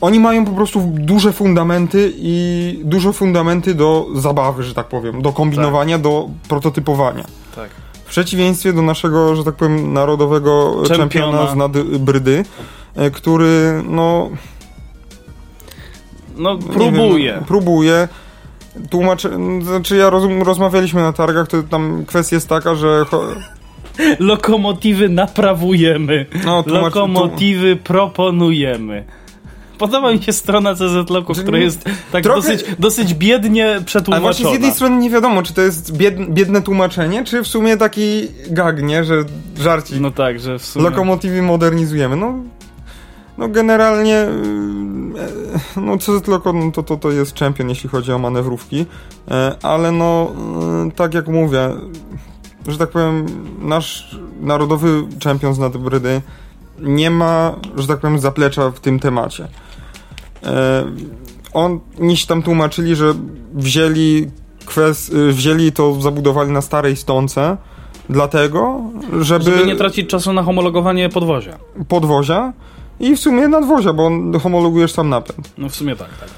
[0.00, 5.32] Oni mają po prostu duże fundamenty i duże fundamenty do zabawy, że tak powiem, do
[5.32, 7.24] kombinowania, do prototypowania.
[7.56, 7.70] Tak.
[8.04, 10.98] W przeciwieństwie do naszego, że tak powiem, narodowego Czempiona.
[10.98, 12.44] czempiona z nadbrydy,
[12.96, 14.30] e, który, no,
[16.36, 17.32] No, próbuje.
[17.34, 18.08] Wiem, próbuje.
[18.90, 19.30] Tłumaczę,
[19.62, 23.04] znaczy ja rozum, rozmawialiśmy na targach, to tam kwestia jest taka, że
[24.18, 26.26] Lokomotywy naprawujemy.
[26.44, 29.04] no, tłumacz, Lokomotywy proponujemy.
[29.78, 34.22] Podoba mi się strona CZ Loku, która jest tak Trochę- dosyć, dosyć biednie Ale przetłumaczona.
[34.22, 37.76] właśnie z jednej strony nie wiadomo, czy to jest bied, biedne tłumaczenie, czy w sumie
[37.76, 39.24] taki gag, nie, że
[39.60, 40.00] żarci.
[40.00, 40.84] No tak, że w sumie...
[40.84, 42.16] Lokomotywy modernizujemy.
[42.16, 42.34] No,
[43.38, 44.30] no generalnie e,
[45.76, 48.86] no CZ Loco no to, to, to jest czempion, jeśli chodzi o manewrówki,
[49.30, 50.32] e, ale no
[50.86, 51.70] e, tak jak mówię,
[52.68, 53.26] że tak powiem,
[53.58, 56.20] nasz narodowy czempion z nadbrydy
[56.80, 59.48] nie ma, że tak powiem, zaplecza w tym temacie.
[60.42, 60.84] E,
[61.52, 63.14] On, niś tam tłumaczyli, że
[63.54, 64.30] wzięli
[64.64, 67.56] kwest, y, wzięli to, zabudowali na starej stonce,
[68.10, 68.80] dlatego,
[69.20, 71.58] żeby, Żeby nie tracić czasu na homologowanie podwozia.
[71.88, 72.52] podwozia
[73.02, 74.10] i w sumie nadwozia, bo
[74.42, 75.50] homologujesz sam napęd.
[75.58, 76.28] No w sumie tak, tak.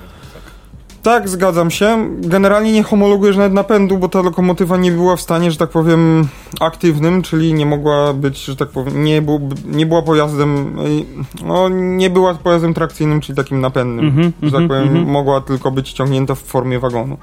[1.03, 2.09] Tak, zgadzam się.
[2.21, 6.29] Generalnie nie homologujesz nawet napędu, bo ta lokomotywa nie była w stanie, że tak powiem,
[6.61, 11.05] aktywnym, czyli nie mogła być, że tak powiem, nie, był, nie była pojazdem, y,
[11.45, 15.07] no nie była pojazdem trakcyjnym, czyli takim napędnym, Mhm, że tak mhm, powiem, mhm.
[15.13, 17.19] mogła tylko być ciągnięta w formie wagonu.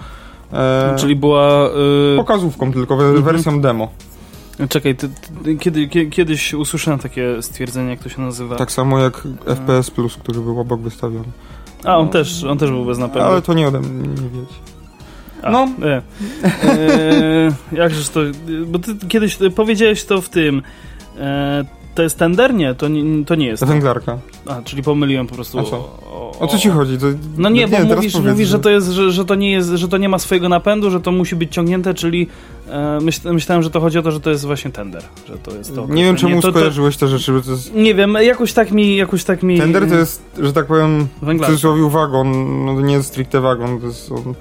[0.54, 1.68] E, Czyli była...
[2.14, 3.24] y, pokazówką tylko, Mhm.
[3.24, 3.90] wersją demo.
[4.69, 5.10] Czekaj, ty,
[5.43, 8.56] ty, kiedy, kie- kiedyś usłyszałem takie stwierdzenie, jak to się nazywa.
[8.56, 11.32] Tak samo jak FPS Plus, który był obok wystawiony.
[11.84, 13.28] A, on też, on też był bez napędu.
[13.28, 14.54] Ale to nie ode mnie, nie wiecie.
[15.41, 15.67] A, no.
[15.84, 16.02] E.
[16.63, 18.19] E, jakżeż to...
[18.67, 20.62] Bo ty kiedyś powiedziałeś to w tym...
[21.17, 22.54] E, to jest tender?
[22.54, 23.66] Nie, to nie, to nie jest.
[23.66, 24.18] Węglarka.
[24.46, 25.60] A, czyli pomyliłem po prostu.
[25.60, 25.78] A co?
[25.78, 26.98] O, O co ci chodzi?
[26.98, 27.06] To,
[27.38, 29.70] No nie, bo teraz mówisz, powiedz, mówisz że to jest, że, że to nie jest,
[29.70, 32.28] że to nie ma swojego napędu, że to musi być ciągnięte, czyli
[32.70, 35.56] e, myśl, myślałem, że to chodzi o to, że to jest właśnie tender, że to
[35.56, 35.88] jest to.
[35.90, 37.76] Nie wiem, czemu to, to, skojarzyłeś te rzeczy, bo to jest...
[37.76, 39.58] Nie wiem, jakoś tak mi, jakoś tak mi...
[39.58, 41.46] Tender to jest, że tak powiem, w Węglarka.
[41.54, 44.12] cudzysłowie wagon, no to nie jest stricte wagon, to jest...
[44.12, 44.34] On,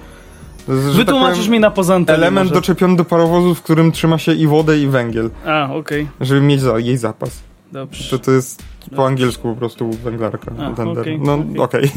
[0.66, 2.60] tak Wytłumaczysz powiem, mi na poza Element może.
[2.60, 6.60] doczepiony do parowozu, w którym trzyma się i wodę, i węgiel, A, okej, żeby mieć
[6.60, 7.42] za, jej zapas.
[7.72, 8.10] dobrze.
[8.10, 8.62] To to jest
[8.96, 10.52] po angielsku po prostu węglarka.
[10.58, 11.58] A, okej, no okej.
[11.58, 11.90] okej.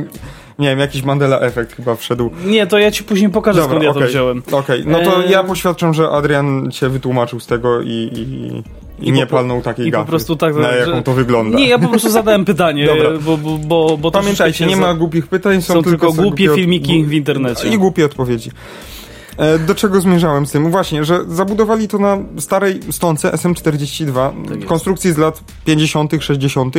[0.58, 2.30] nie wiem, jakiś Mandela efekt chyba wszedł.
[2.44, 4.42] Nie, to ja ci później pokażę, skąd ja to wziąłem.
[4.52, 5.30] Okej, no to Eee.
[5.30, 8.62] ja poświadczam, że Adrian cię wytłumaczył z tego i, i,
[9.00, 11.58] i, nie po- palnął takiej i po gafy, prostu tak, na jaką to wygląda.
[11.58, 12.88] Nie, ja po prostu zadałem pytanie,
[13.24, 16.56] bo, bo, bo, bo Pamiętajcie, nie ma głupich pytań, są, są tylko są głupie od-
[16.56, 17.68] filmiki w internecie.
[17.68, 18.50] I głupie odpowiedzi.
[19.38, 20.70] E, Do czego zmierzałem z tym?
[20.70, 26.76] Właśnie, że zabudowali to na starej stonce SM42, Tak konstrukcji z lat 50., 60.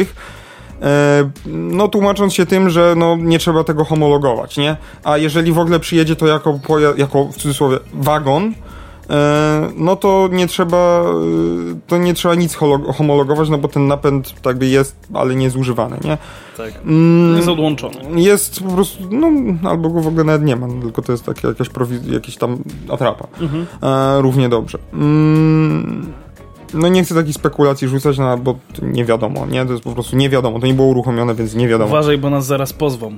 [0.82, 4.78] E, no tłumacząc się tym, że no, nie trzeba tego homologować, nie?
[5.04, 6.60] A jeżeli w ogóle przyjedzie to jako,
[6.98, 8.54] jako w cudzysłowie wagon,
[9.78, 12.56] no to nie trzeba e, to nie trzeba nic
[12.98, 16.18] homologować, no bo ten napęd tak jest, ale nie jest używany, nie?
[16.58, 16.74] Tak.
[16.86, 18.22] Mm, Jest odłączony.
[18.22, 19.30] jest po prostu, no
[19.70, 21.70] albo go w ogóle nawet nie ma, no, tylko to jest takie, jakaś
[22.12, 22.58] jakiś tam
[22.90, 23.28] atrapa.
[23.42, 23.66] Mhm.
[23.84, 24.78] E, równie dobrze.
[24.94, 26.14] Mm,
[26.74, 29.66] no nie chcę takich spekulacji rzucać, no, bo nie wiadomo, nie?
[29.66, 31.90] To jest po prostu nie wiadomo, to nie było uruchomione, więc nie wiadomo.
[31.90, 33.18] Uważaj, bo nas zaraz pozwą.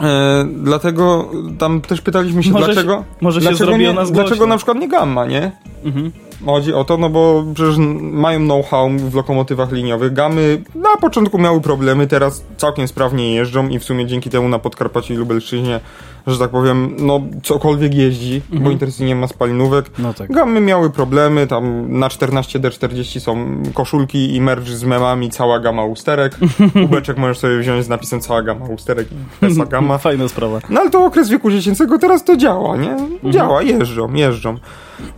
[0.00, 1.28] E, dlatego
[1.58, 4.78] tam też pytaliśmy się, Może się- dlaczego, może się dlaczego, nie, nas dlaczego na przykład
[4.78, 5.52] nie gamma, nie?
[5.84, 6.12] Mhm.
[6.46, 10.12] Chodzi o to, no bo przecież mają know-how w lokomotywach liniowych.
[10.12, 14.58] Gamy na początku miały problemy, teraz całkiem sprawnie jeżdżą i w sumie dzięki temu na
[14.58, 15.80] Podkarpaciu i Lubelszczyźnie,
[16.26, 19.90] że tak powiem, no cokolwiek jeździ, bo Intercity nie ma spalinówek.
[19.98, 20.32] No tak.
[20.32, 26.36] Gamy miały problemy, tam na 14D40 są koszulki i merch z memami, cała gama usterek.
[26.82, 29.98] Kubeczek możesz sobie wziąć z napisem cała gama usterek i Tesla gama.
[29.98, 30.60] Fajna sprawa.
[30.70, 32.96] No ale to okres wieku dziecięcego, teraz to działa, nie?
[33.32, 34.56] Działa, jeżdżą, jeżdżą.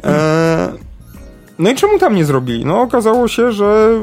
[0.04, 0.72] E,
[1.58, 2.64] no i czemu tam nie zrobili?
[2.64, 4.00] No okazało się, że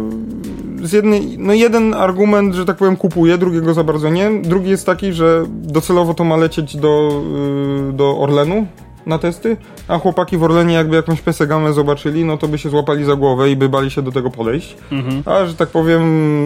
[0.85, 4.31] z jednej, no jeden argument, że tak powiem, kupuje, drugiego za bardzo nie.
[4.43, 7.21] Drugi jest taki, że docelowo to ma lecieć do,
[7.89, 8.67] y, do Orlenu
[9.05, 13.05] na testy, a chłopaki w Orlenie jakby jakąś pesegamę zobaczyli, no to by się złapali
[13.05, 14.77] za głowę i by bali się do tego podejść.
[14.91, 15.23] Mhm.
[15.25, 16.03] A że tak powiem,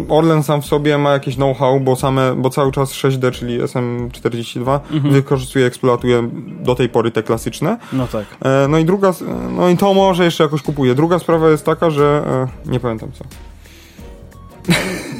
[0.10, 4.80] Orlen sam w sobie ma jakieś know-how, bo same, bo cały czas 6D, czyli SM42,
[5.12, 7.78] wykorzystuje, eksploatuje do tej pory te klasyczne.
[7.94, 8.26] No tak.
[8.46, 9.14] E, no i druga,
[9.58, 10.96] no i to może jeszcze jakoś kupuje.
[10.96, 12.24] Druga sprawa jest taka, że
[12.66, 13.49] e, nie pamiętam co.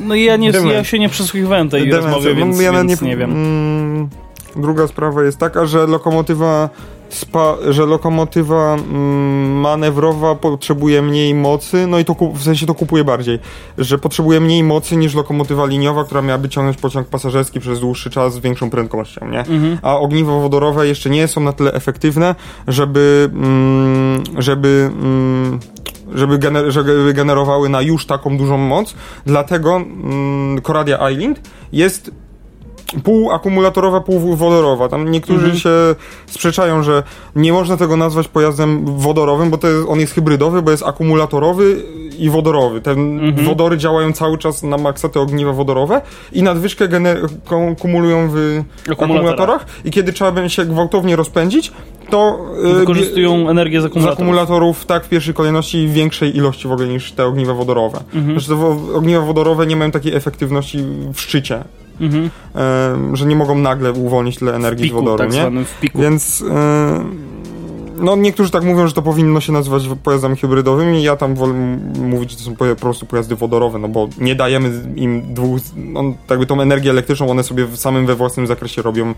[0.04, 2.10] No ja, nie, ja się nie przysłuchiwałem tej Demencja.
[2.10, 3.32] rozmowy, więc, no, ja więc nie, wiem.
[3.32, 4.10] Mm,
[4.56, 6.70] druga sprawa jest taka, że lokomotywa
[7.10, 13.04] spa, że lokomotywa mm, manewrowa potrzebuje mniej mocy, no i to w sensie to kupuje
[13.04, 13.40] bardziej,
[13.78, 18.34] że potrzebuje mniej mocy niż lokomotywa liniowa, która miałaby ciągnąć pociąg pasażerski przez dłuższy czas
[18.34, 19.40] z większą prędkością, nie?
[19.40, 19.78] Mhm.
[19.82, 22.36] A ogniwa wodorowe jeszcze nie są na tyle efektywne,
[22.68, 25.60] żeby mm, żeby mm,
[26.16, 28.96] żeby, gener- żeby generowały na już taką dużą moc.
[29.26, 31.40] Dlatego mm, Coradia Island
[31.72, 32.12] jest
[33.04, 34.90] pół akumulatorowa, pół wodorowa.
[34.90, 35.58] Tam niektórzy Mhm.
[35.60, 35.70] się
[36.26, 37.04] sprzeczają, że
[37.36, 41.84] nie można tego nazwać pojazdem wodorowym, bo to jest, on jest hybrydowy, bo jest akumulatorowy
[42.18, 42.82] i wodorowy.
[42.82, 43.46] Te Mhm.
[43.46, 46.88] wodory działają cały czas na maksa te ogniwa wodorowe i nadwyżkę
[47.82, 49.00] kumulują w Akumulatorach.
[49.10, 51.72] akumulatorach i kiedy trzeba będzie się gwałtownie rozpędzić,
[52.10, 52.40] to
[52.72, 54.20] y, Wykorzystują energię z z akumulatorów.
[54.20, 58.00] akumulatorów tak w pierwszej kolejności w większej ilości w ogóle niż te ogniwa wodorowe.
[58.16, 58.40] Mhm.
[58.40, 61.64] Znaczy te ogniwa wodorowe nie mają takiej efektywności w szczycie,
[62.02, 62.30] Mhm.
[62.56, 65.42] em, że nie mogą nagle uwolnić tyle energii z Piku, wodoru, tak nie?
[65.42, 65.66] zwanym.
[65.96, 67.29] Więc em,
[68.02, 71.54] No niektórzy tak mówią, że to powinno się nazywać pojazdami hybrydowymi, ja tam wolę
[72.02, 76.04] mówić, że to są po prostu pojazdy wodorowe, no bo nie dajemy im dwóch, no,
[76.30, 79.14] jakby tą energię elektryczną one sobie samym we własnym zakresie robią,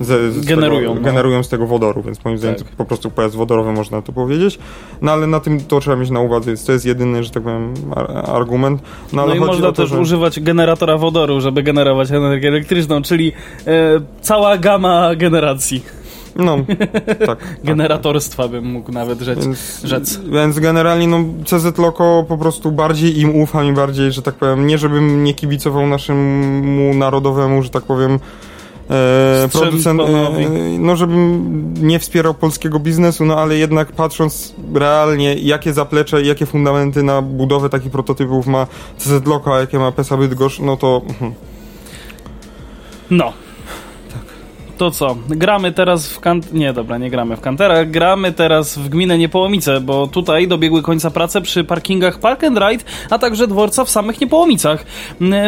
[0.00, 1.00] ze, z Generują, tego, no.
[1.00, 2.68] generują z tego wodoru, więc moim zdaniem Tak.
[2.68, 4.58] po prostu pojazd wodorowy można to powiedzieć,
[5.02, 7.42] no ale na tym to trzeba mieć na uwadze, więc to jest jedyny, że tak
[7.42, 8.82] powiem, ar argument.
[9.12, 9.98] No, No i można to, też że...
[10.00, 13.32] używać generatora wodoru, żeby generować energię elektryczną, czyli
[13.66, 15.82] e, cała gama generacji.
[16.36, 16.58] No,
[17.26, 17.38] tak.
[17.64, 19.44] Generatorstwa bym mógł nawet rzec.
[19.44, 20.20] Więc, rzec.
[20.32, 24.66] więc generalnie no, CZ Loco po prostu bardziej im ufam i bardziej, że tak powiem,
[24.66, 28.18] nie żebym nie kibicował naszemu narodowemu, że tak powiem,
[28.90, 30.30] e, producent, e,
[30.78, 36.46] no żebym nie wspierał polskiego biznesu, no ale jednak patrząc realnie, jakie zaplecze i jakie
[36.46, 38.66] fundamenty na budowę takich prototypów ma
[38.98, 41.32] CZ Loco, a jakie ma PESA Bydgoszcz, no to mhm.
[43.10, 43.32] No.
[44.80, 45.16] To co?
[45.28, 46.52] Gramy teraz w kant...
[46.52, 47.84] Nie, dobra, nie gramy w kantera.
[47.84, 52.84] Gramy teraz w gminę Niepołomice, bo tutaj dobiegły końca prace przy parkingach Park and Ride,
[53.10, 54.84] a także dworca w samych Niepołomicach.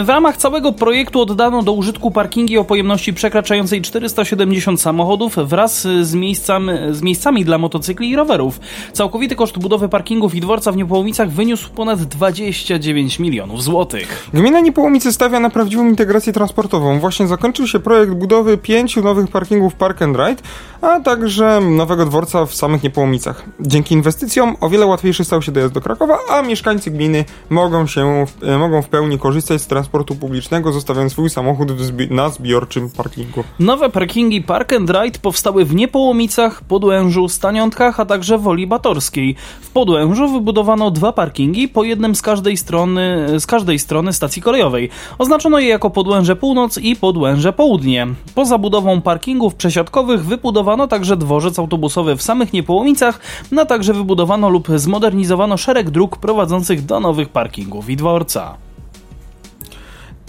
[0.04, 6.14] W ramach całego projektu oddano do użytku parkingi o pojemności przekraczającej 470 samochodów wraz z,
[6.14, 8.60] miejscami, z miejscami dla motocykli i rowerów.
[8.92, 14.30] Całkowity koszt budowy parkingów i dworca w Niepołomicach wyniósł ponad 29 milionów złotych.
[14.34, 17.00] Gmina Niepołomice stawia na prawdziwą integrację transportową.
[17.00, 20.42] Właśnie zakończył się projekt budowy pięciu nowych parkingów Park and Ride,
[20.80, 23.44] a także nowego dworca w samych Niepołomicach.
[23.60, 28.24] Dzięki inwestycjom o wiele łatwiejszy stał się dojazd do Krakowa, a mieszkańcy gminy mogą się
[28.42, 33.44] e, mogą w pełni korzystać z transportu publicznego, zostawiając swój samochód zbi- na zbiorczym parkingu.
[33.58, 39.36] Nowe parkingi Park and Ride powstały w Niepołomicach, Podłężu, Staniątkach, a także Woli Batorskiej.
[39.60, 44.90] W Podłężu wybudowano dwa parkingi, po jednym z każdej strony, z każdej strony stacji kolejowej.
[45.18, 48.06] Oznaczono je jako Podłęże Północ i Podłęże Południe.
[48.34, 53.20] Poza budową parkingów przesiadkowych wybudowano także dworzec autobusowy w samych Niepołomicach,
[53.58, 58.71] a także wybudowano lub zmodernizowano szereg dróg prowadzących do nowych parkingów i dworca.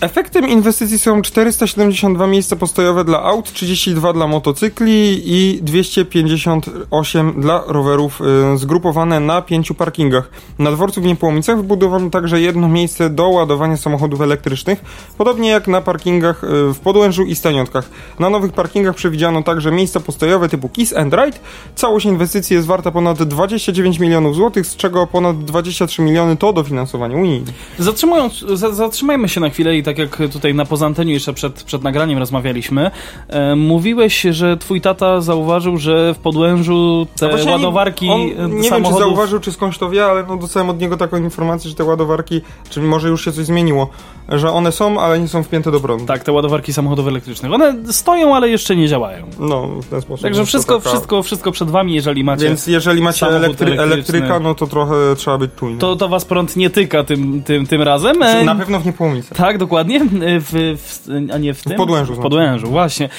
[0.03, 8.21] Efektem inwestycji są 472 miejsca postojowe dla aut, 32 dla motocykli i 258 dla rowerów
[8.53, 10.29] y, zgrupowane na pięciu parkingach.
[10.59, 14.81] Na dworcu w Niepołomicach wybudowano także jedno miejsce do ładowania samochodów elektrycznych,
[15.17, 17.89] podobnie jak na parkingach y, w Podłężu i Staniątkach.
[18.19, 21.37] Na nowych parkingach przewidziano także miejsca postojowe typu Kiss and Ride.
[21.75, 27.15] Całość inwestycji jest warta ponad 29 milionów złotych, z czego ponad 23 miliony to dofinansowanie
[27.15, 27.51] unijne.
[27.79, 31.83] Zatrzymując, za- zatrzymajmy się na chwilę i tak jak tutaj na pozanteniu jeszcze przed, przed
[31.83, 32.91] nagraniem rozmawialiśmy,
[33.27, 38.63] e, mówiłeś, że twój tata zauważył, że w Podłężu te Właśnie ładowarki on, Nie wiem,
[38.63, 38.99] czy samochodów...
[38.99, 42.41] zauważył, czy skądś to wie, ale no dostałem od niego taką informację, że te ładowarki,
[42.69, 43.89] czyli może już się coś zmieniło,
[44.29, 46.05] że one są, ale nie są wpięte do prądu.
[46.05, 47.53] Tak, te ładowarki samochodów elektrycznych.
[47.53, 49.25] One stoją, ale jeszcze nie działają.
[49.39, 50.23] No, w ten sposób.
[50.23, 52.43] Także No wszystko, taka- wszystko, wszystko przed wami, jeżeli macie...
[52.45, 55.79] Więc jeżeli macie elektry, elektryka, no to trochę trzeba być czujnym.
[55.79, 58.21] To, to was prąd nie tyka tym, tym, tym razem.
[58.23, 59.35] E, Na pewno w Niepołomice.
[59.35, 59.82] Tak, dokładnie.
[59.91, 61.77] E, W, w, a nie w tym?
[61.77, 62.23] Podłężu, W znaczy.
[62.23, 63.09] Podłężu, właśnie.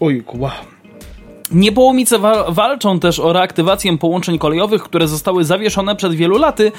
[0.00, 0.50] Ojku, wow.
[1.50, 6.72] Niepołomice wa- walczą też o reaktywację połączeń kolejowych, które zostały zawieszone przed wielu laty.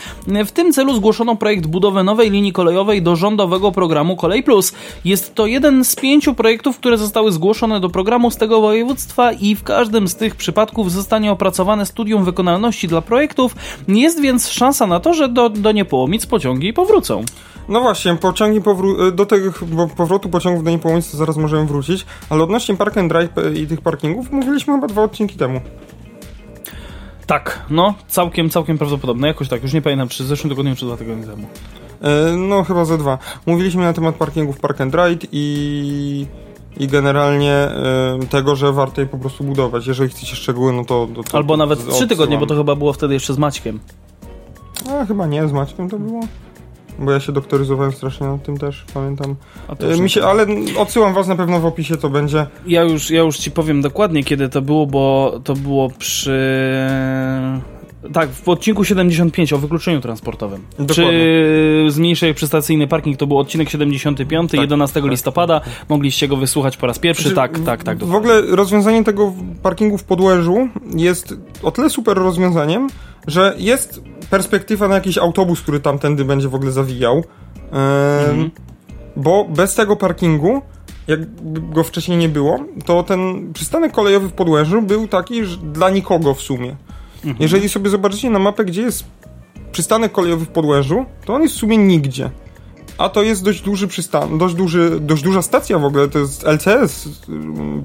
[0.46, 4.74] W tym celu zgłoszono projekt budowy nowej linii kolejowej do rządowego programu Kolej Plus.
[5.06, 9.56] Jest to jeden z pięciu projektów, które zostały zgłoszone do programu z tego województwa i
[9.56, 13.56] w każdym z tych przypadków zostanie opracowane studium wykonalności dla projektów.
[13.88, 17.24] Jest więc szansa na to, że do, do Niepołomic pociągi powrócą.
[17.70, 19.64] No właśnie, pociągi powró- do tych
[19.98, 23.68] powrotu pociągów do Niepołomice to zaraz możemy wrócić, ale odnośnie Park and Drive e, i
[23.68, 25.62] tych parkingów mówiliśmy chyba dwa odcinki temu.
[27.28, 29.28] Tak, no, całkiem, całkiem prawdopodobne.
[29.28, 31.48] Jakoś tak, już nie pamiętam, czy w zeszłym tygodniu, czy dwa tygodnie temu.
[32.02, 33.18] E, No, chyba ze dwa.
[33.46, 36.26] Mówiliśmy na temat parkingów Park and Ride i,
[36.78, 39.88] i generalnie e, tego, że warto je po prostu budować.
[39.88, 41.08] Jeżeli chcecie szczegóły, no to...
[41.16, 43.80] to, to Albo nawet trzy tygodnie, bo to chyba było wtedy jeszcze z Maćkiem.
[44.92, 46.20] A, chyba nie, z Maćkiem to było.
[47.00, 49.36] Bo ja się doktoryzowałem strasznie nad tym też, pamiętam.
[49.80, 50.46] E, mi się, ale
[50.78, 52.48] odsyłam was na pewno w opisie, to będzie.
[52.68, 56.40] Ja już, ja już ci powiem dokładnie, kiedy to było, bo to było przy...
[58.14, 60.62] Tak, w odcinku 75 o wykluczeniu transportowym.
[60.80, 60.96] Dokładnie.
[60.96, 65.62] Czy zmniejszaj przystacyjny parking to był odcinek 75, Tak, 11 tak, listopada.
[65.90, 67.24] Mogliście go wysłuchać po raz pierwszy.
[67.24, 67.98] Znaczy, tak, tak, tak.
[67.98, 68.32] W dokładnie.
[68.34, 72.88] ogóle rozwiązanie tego parkingu w Podłężu jest o tyle super rozwiązaniem,
[73.28, 77.18] że jest perspektywa na jakiś autobus, który tamtędy będzie w ogóle zawijał.
[77.18, 77.24] Ehm,
[78.30, 78.52] Mhm.
[79.16, 80.62] Bo bez tego parkingu,
[81.08, 81.20] jak
[81.70, 86.34] go wcześniej nie było, to ten przystanek kolejowy w Podłężu był taki że dla nikogo
[86.34, 86.76] w sumie.
[87.16, 87.36] Mhm.
[87.40, 89.04] Jeżeli sobie zobaczycie na mapę, gdzie jest
[89.72, 92.30] przystanek kolejowy w Podłężu, to on jest w sumie nigdzie.
[92.98, 96.44] a to jest dość duży przystan, dość, duży, dość duża stacja w ogóle, to jest
[96.44, 97.10] LCS,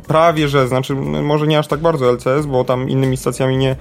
[0.07, 3.76] prawie że, znaczy może nie aż tak bardzo LCS, bo tam innymi stacjami nie,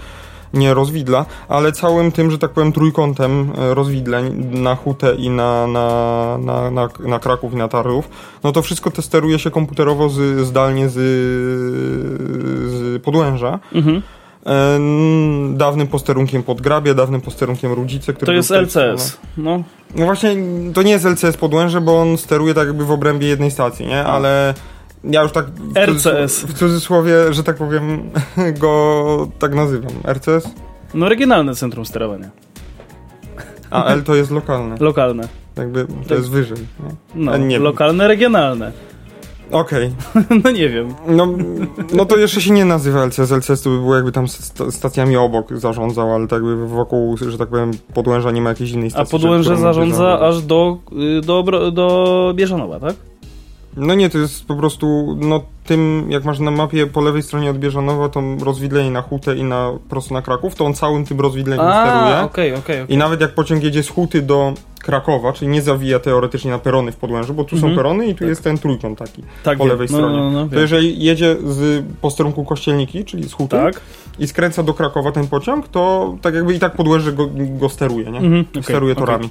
[0.53, 5.67] nie rozwidla, ale całym tym, że tak powiem, trójkątem e, rozwidleń na Hutę i na,
[5.67, 8.09] na, na, na, na Kraków i na Tarnów,
[8.43, 10.93] no to wszystko to steruje się komputerowo z, zdalnie z,
[12.71, 13.59] z Podłęża.
[13.73, 14.01] Mhm.
[14.45, 14.79] E,
[15.57, 19.17] dawnym posterunkiem Podgrabie, dawnym posterunkiem Rudzice, który To jest LCS.
[19.37, 19.63] No,
[19.95, 20.35] no właśnie,
[20.73, 24.03] to nie jest LCS Podłęże, bo on steruje tak jakby w obrębie jednej stacji, nie?
[24.03, 24.53] Ale
[25.11, 26.39] ja już tak w, RCS.
[26.43, 28.09] w cudzysłowie, że tak powiem,
[28.61, 29.91] go tak nazywam.
[30.13, 30.49] RCS?
[30.93, 32.29] no regionalne centrum sterowania.
[33.71, 34.75] A L to jest lokalne.
[34.89, 35.27] Lokalne.
[35.57, 36.17] Jakby to Tak.
[36.17, 36.57] jest wyżej.
[36.57, 36.89] nie?
[37.15, 37.63] No, A nie wiem.
[37.63, 38.71] lokalne, regionalne.
[39.51, 39.91] Okej.
[40.43, 40.93] no nie wiem.
[41.07, 41.27] No,
[41.93, 43.31] no to jeszcze się nie nazywa LCS.
[43.31, 47.37] LCS to by było jakby tam st- stacjami obok zarządzał, ale tak jakby wokół, że
[47.37, 49.11] tak powiem, Podłęża nie ma jakiejś innej A stacji.
[49.11, 50.77] Podłęże którą mógłby zarządza aż do,
[51.17, 52.95] y, do, do Bieżanowa, tak?
[54.09, 58.09] To jest po prostu, no tym, jak masz na mapie po lewej stronie od Bieżanowa,
[58.09, 61.85] to rozwidlenie na Hutę i na, prosto na Kraków, to on całym tym rozwidleniem A,
[61.85, 62.23] steruje.
[62.25, 62.81] okej, okej.
[62.81, 62.95] okej.
[62.95, 66.91] I nawet jak pociąg jedzie z Huty do Krakowa, czyli nie zawija teoretycznie na perony
[66.91, 67.71] w Podłężu, bo tu Mhm.
[67.73, 69.71] są perony i tu jest ten trójkąt taki Tak po wiem.
[69.71, 70.17] lewej no, stronie.
[70.17, 70.59] No, no, To wiem.
[70.61, 73.81] jeżeli jedzie z posterunku Kościelniki, czyli z Huty Tak.
[74.19, 77.27] i skręca do Krakowa ten pociąg, to tak jakby i tak Podłęże go,
[77.59, 78.19] go steruje, nie?
[78.19, 79.29] Mhm, Steruje torami.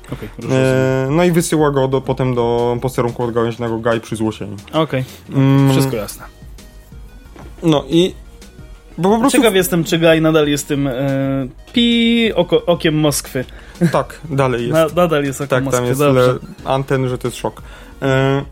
[0.52, 4.56] E, no i wysyła go do, potem do posterunku odgałęźnego Gaj przy Złosieni.
[4.72, 6.24] Okej, Mm, wszystko jasne.
[7.62, 8.14] No i.
[8.98, 9.38] Bo po prostu.
[9.38, 10.92] Ciekaw jestem, czy Gaj nadal jest tym e,
[11.72, 13.44] pi oko, okiem Moskwy.
[13.92, 14.72] Tak, dalej jest.
[14.72, 16.26] Na, nadal jest okiem tak, Moskwy, tam jest dobrze.
[16.26, 17.62] tyle anten, że to jest szok.
[18.02, 18.42] E,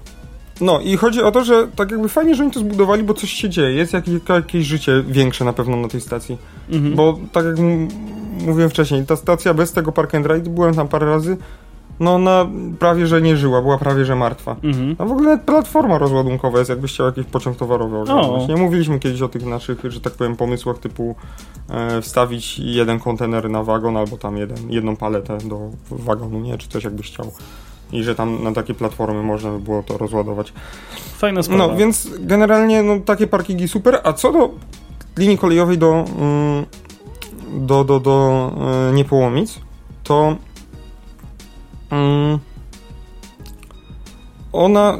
[0.61, 3.33] no i chodzi o to, że tak jakby fajnie, że oni to zbudowali, bo coś
[3.33, 3.71] się dzieje.
[3.71, 6.39] Jest jakieś, jakieś życie większe na pewno na tej stacji.
[6.71, 6.95] Mhm.
[6.95, 7.57] Bo tak jak
[8.47, 11.37] mówiłem wcześniej, ta stacja bez tego Park and Ride, byłem tam parę razy,
[12.01, 12.47] no ona
[12.79, 14.57] prawie, że nie żyła, była prawie, że martwa.
[14.63, 14.97] Mhm.
[14.99, 18.49] A w ogóle platforma rozładunkowa jest, jakbyś chciał jakiś pociąg towarowy oglądać.
[18.49, 21.15] Nie mówiliśmy kiedyś o tych naszych, że tak powiem, pomysłach typu
[21.71, 26.59] e, wstawić jeden kontener na wagon, albo tam jeden, jedną paletę do wagonu, nie?
[26.59, 27.33] Czy coś jakbyś chciał.
[27.93, 30.53] I że tam na takie platformy można by było to rozładować.
[31.19, 31.67] Fajna sprawa.
[31.67, 34.01] No, więc generalnie no, takie parkingi super.
[34.05, 34.51] A co do
[35.19, 36.65] linii kolejowej do, mm,
[37.67, 38.51] do, do, do
[38.91, 39.61] e, Niepołomic,
[40.05, 40.37] to
[41.91, 42.39] mm,
[44.55, 44.99] ona,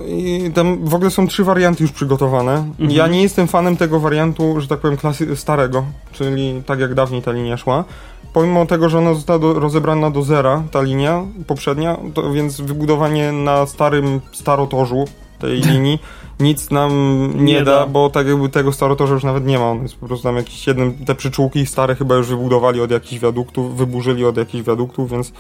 [0.55, 2.53] tam w ogóle są trzy warianty już przygotowane.
[2.53, 2.91] Mhm.
[2.91, 7.23] Ja nie jestem fanem tego wariantu, że tak powiem, klasy starego, czyli tak jak dawniej
[7.23, 7.85] ta linia szła.
[8.33, 13.33] Pomimo tego, że ona została do, rozebrana do zera, ta linia poprzednia, to więc wybudowanie
[13.33, 15.05] na starym starotorzu
[15.39, 15.99] tej linii
[16.41, 16.91] nic nam
[17.35, 17.87] nie, Nie da, da.
[17.87, 19.71] bo tak jakby tego starotorza już nawet nie ma.
[19.71, 23.23] On jest po prostu tam jakiś jeden, te przyczółki stare chyba już wybudowali od jakichś
[23.23, 25.33] wiaduktów, wyburzyli od jakichś wiaduktów, więc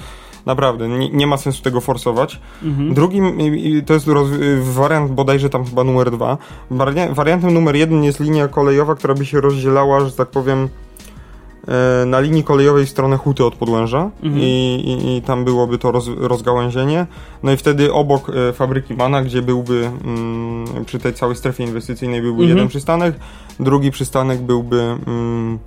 [0.46, 2.40] naprawdę nie, nie ma sensu tego forsować.
[2.62, 2.94] Mhm.
[2.94, 3.38] Drugim
[3.86, 6.38] to jest roz, y, wariant bodajże tam chyba numer dwa.
[6.70, 10.68] Waria- Wariantem numer jeden jest linia kolejowa, która by się rozdzielała, że tak powiem,
[12.06, 14.42] na linii kolejowej w stronę Huty od Podłęża Mhm.
[14.42, 14.46] I,
[15.04, 17.06] i, i tam byłoby to roz, rozgałęzienie.
[17.42, 22.20] No i wtedy obok e, fabryki Mana, gdzie byłby mm, przy tej całej strefie inwestycyjnej
[22.22, 22.56] byłby Mhm.
[22.58, 23.14] jeden przystanek,
[23.60, 25.58] drugi przystanek byłby mm,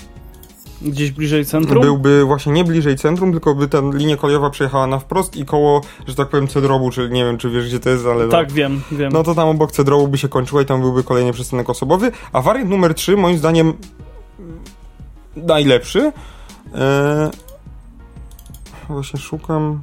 [0.81, 1.81] Gdzieś bliżej centrum?
[1.81, 5.81] byłby właśnie nie bliżej centrum, tylko by ta linia kolejowa przejechała na wprost i koło,
[6.07, 8.81] że tak powiem, Cedrobu, czy nie wiem, czy wiesz gdzie to jest, ale Tak, wiem,
[8.91, 9.11] wiem.
[9.13, 12.11] no to tam obok Cedrobu by się kończyła i tam byłby kolejny przystanek osobowy.
[12.33, 13.73] A wariant numer 3, moim zdaniem
[15.43, 16.11] najlepszy.
[16.75, 17.29] E,
[18.89, 19.81] właśnie szukam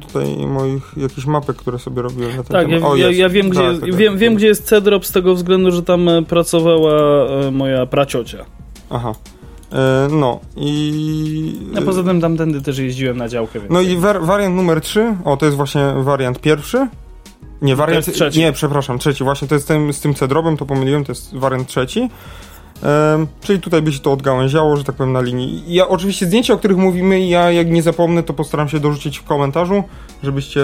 [0.00, 2.90] tutaj moich jakichś mapek, które sobie robiłem na ten tak, ja, temat.
[2.90, 4.20] O, ja, ja wiem, gdzie, Tak, jest, tak, wiem, tak.
[4.20, 6.92] wiem, gdzie jest Cedrop z tego względu, że tam e, pracowała
[7.26, 8.44] e, moja praciocia.
[8.90, 9.14] Aha.
[9.72, 11.54] E, no i...
[11.78, 13.72] A poza tym tamtędy też jeździłem na działkę, więc...
[13.72, 16.88] No i war, wariant numer 3, o to jest właśnie wariant pierwszy.
[17.62, 18.38] Nie, wariant jest trzeci.
[18.38, 19.24] Nie, przepraszam, trzeci.
[19.24, 22.10] Właśnie to jest ten, z tym cedrobem, to pomyliłem, to jest wariant trzeci.
[23.40, 25.62] Czyli tutaj by się to odgałęziało, że tak powiem, na linii.
[25.74, 29.24] Ja oczywiście zdjęcia, o których mówimy, ja jak nie zapomnę, to postaram się dorzucić w
[29.24, 29.84] komentarzu,
[30.22, 30.60] żebyście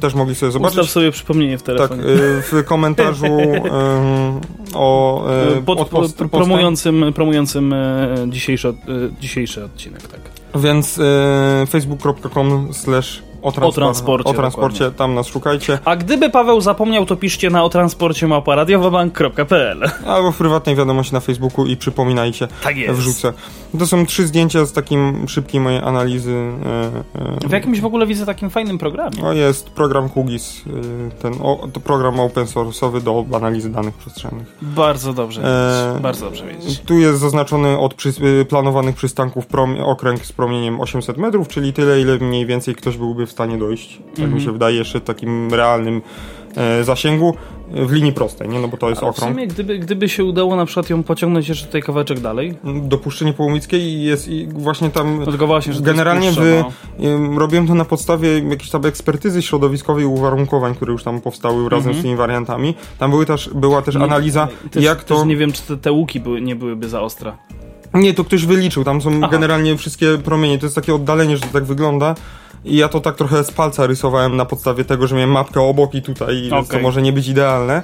[0.00, 0.78] też mogli sobie zobaczyć.
[0.78, 2.02] Ustaw sobie przypomnienie w tak, telefonie.
[2.02, 3.26] y, w komentarzu
[4.74, 5.24] o
[5.58, 8.72] E, pod, post- promującym, promującym e, dzisiejszy, e,
[9.20, 10.20] dzisiejszy odcinek, tak.
[10.54, 11.00] Więc
[11.68, 15.78] facebook.com slash o, transpor- O transporcie, o transporcie, tam nas szukajcie.
[15.84, 21.20] A gdyby Paweł zapomniał, to piszcie na o transporcie małparadiowabank.pl Albo w prywatnej wiadomości na
[21.20, 22.98] Facebooku i przypominajcie, Tak jest.
[23.00, 23.32] wrzucę.
[23.78, 26.32] To są trzy zdjęcia z takim szybkiej mojej analizy.
[27.44, 29.22] E, W jakimś w ogóle widzę takim fajnym programie.
[29.24, 34.56] O, jest program Kugis, e, ten, o, to program open source'owy do analizy danych przestrzennych.
[34.62, 36.02] Bardzo dobrze wiedzieć.
[36.02, 36.80] Bardzo dobrze wiedzieć.
[36.80, 38.12] Tu jest zaznaczony od przy,
[38.48, 43.26] planowanych przystanków prom, okręg z promieniem 800 metrów, czyli tyle, ile mniej więcej ktoś byłby
[43.26, 44.34] w stanie dojść, tak Mhm.
[44.34, 46.02] mi się wydaje, jeszcze takim realnym
[46.56, 47.34] e, zasięgu
[47.70, 48.58] w linii prostej, nie?
[48.58, 49.32] No bo to jest A w okrąg.
[49.32, 54.02] sumie, gdyby, gdyby się udało na przykład ją pociągnąć jeszcze tutaj kawałeczek dalej, Dopuszczenie Połomickiej
[54.02, 57.66] jest i właśnie tam no tylko właśnie, że to Generalnie jest wy, puszcza, ym, robiłem
[57.66, 62.16] to na podstawie jakiejś tam ekspertyzy środowiskowej uwarunkowań, które już tam powstały razem z tymi
[62.16, 62.74] wariantami.
[62.98, 64.00] Tam były też, była też no.
[64.00, 65.16] Nie- analiza, też, jak to...
[65.16, 67.32] Też nie wiem, czy te, te łuki były, nie byłyby za ostre.
[67.94, 69.28] Nie, to ktoś wyliczył, tam są Aha.
[69.32, 72.14] generalnie wszystkie promienie, to jest takie oddalenie, że to tak wygląda.
[72.64, 75.94] I ja to tak trochę z palca rysowałem na podstawie tego, że miałem mapkę obok
[75.94, 77.82] i tutaj, więc to może nie być idealne.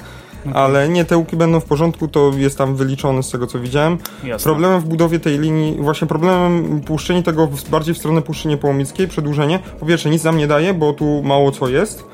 [0.55, 3.99] Ale nie, te łuki będą w porządku, to jest tam wyliczone z tego co widziałem.
[4.25, 4.45] Jasne.
[4.45, 9.59] Problemem w budowie tej linii, właśnie problemem puszczenia tego bardziej w stronę Puszczy Niepołomickiej, przedłużenie,
[9.81, 12.05] po pierwsze nic nam nie daje, bo tu mało co jest.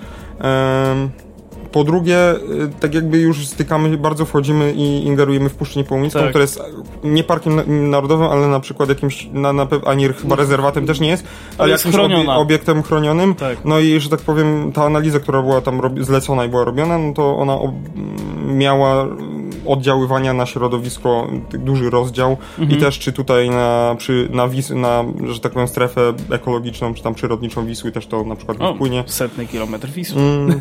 [1.73, 2.37] Po drugie, y,
[2.81, 6.29] tak jakby już stykamy, bardzo wchodzimy i ingerujemy w Puszczę Niepołomicką, Tak.
[6.29, 6.63] która jest
[7.05, 11.09] nie parkiem na- narodowym, ale na przykład jakimś, na, na, ani chyba rezerwatem też nie
[11.09, 11.25] jest,
[11.59, 12.37] ale jest jakimś chroniona.
[12.37, 13.35] obiektem chronionym.
[13.35, 13.59] Tak.
[13.65, 17.13] No i, że tak powiem, ta analiza, która była tam zlecona i była robiona, no
[17.13, 17.59] to ona
[18.47, 19.07] miała
[19.67, 22.79] oddziaływania na środowisko, t- duży rozdział Mhm.
[22.79, 27.03] i też czy tutaj na, przy, na, Wis, na, że tak powiem, strefę ekologiczną, czy
[27.03, 29.05] tam przyrodniczą Wisły też to na przykład O, wpłynie.
[29.07, 30.23] setny kilometr Wisły.
[30.23, 30.61] Mm,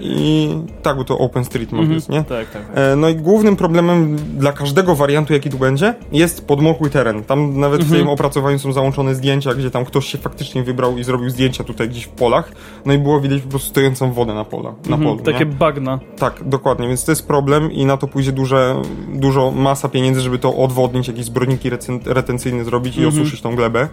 [0.00, 0.48] I
[0.82, 1.94] tak, bo to OpenStreetMap Mhm.
[1.94, 2.24] jest, nie?
[2.24, 2.66] Tak, tak.
[2.66, 2.70] tak.
[2.74, 7.24] E, No i głównym problemem dla każdego wariantu, jaki tu będzie, jest podmokły teren.
[7.24, 7.96] Tam nawet Mhm.
[7.98, 11.64] w tym opracowaniu są załączone zdjęcia, gdzie tam ktoś się faktycznie wybrał i zrobił zdjęcia
[11.64, 12.52] tutaj gdzieś w polach.
[12.86, 15.32] No i było widać po prostu stojącą wodę na pola, na Mhm, polu.
[15.32, 15.52] takie nie?
[15.52, 16.00] bagna.
[16.18, 18.82] Tak, dokładnie, więc to jest problem i na to pójdzie duże,
[19.14, 21.70] dużo masa pieniędzy, żeby to odwodnić, jakieś zbiorniki
[22.06, 23.88] retencyjne zrobić i osuszyć tą glebę,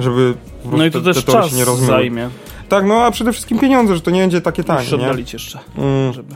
[0.00, 0.78] żeby Mhm.
[0.78, 1.86] No i to te, też te czas się nie rozmyły.
[1.92, 2.28] zajmie.
[2.68, 5.04] Tak, no a przede wszystkim pieniądze, że to nie będzie takie Muszę tanie, nie?
[5.08, 6.12] oddalić jeszcze, Mm.
[6.12, 6.34] żeby...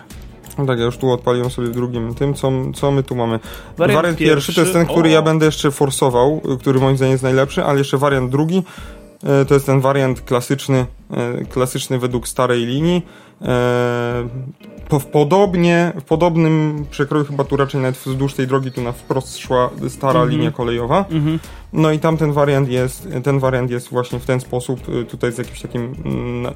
[0.66, 3.41] Tak, ja już tu odpaliłem sobie w drugim tym, co, co my tu mamy.
[3.76, 5.12] Wariant Wariant, pierwszy, to jest ten, który o.
[5.12, 8.62] ja będę jeszcze forsował, który moim zdaniem jest najlepszy, ale jeszcze wariant drugi,
[9.43, 10.87] y, to jest ten wariant klasyczny,
[11.43, 13.03] y, klasyczny według starej linii.
[13.43, 14.28] E,
[14.89, 18.93] Po, w podobnie, w podobnym przekroju chyba tu raczej nawet wzdłuż tej drogi tu na
[18.93, 20.30] wprost szła stara Mhm.
[20.30, 21.05] linia kolejowa.
[21.11, 21.39] Mhm.
[21.72, 25.32] No i tam ten wariant jest, ten wariant jest właśnie w ten sposób, y, tutaj
[25.32, 26.53] z jakimś takim, mm, na-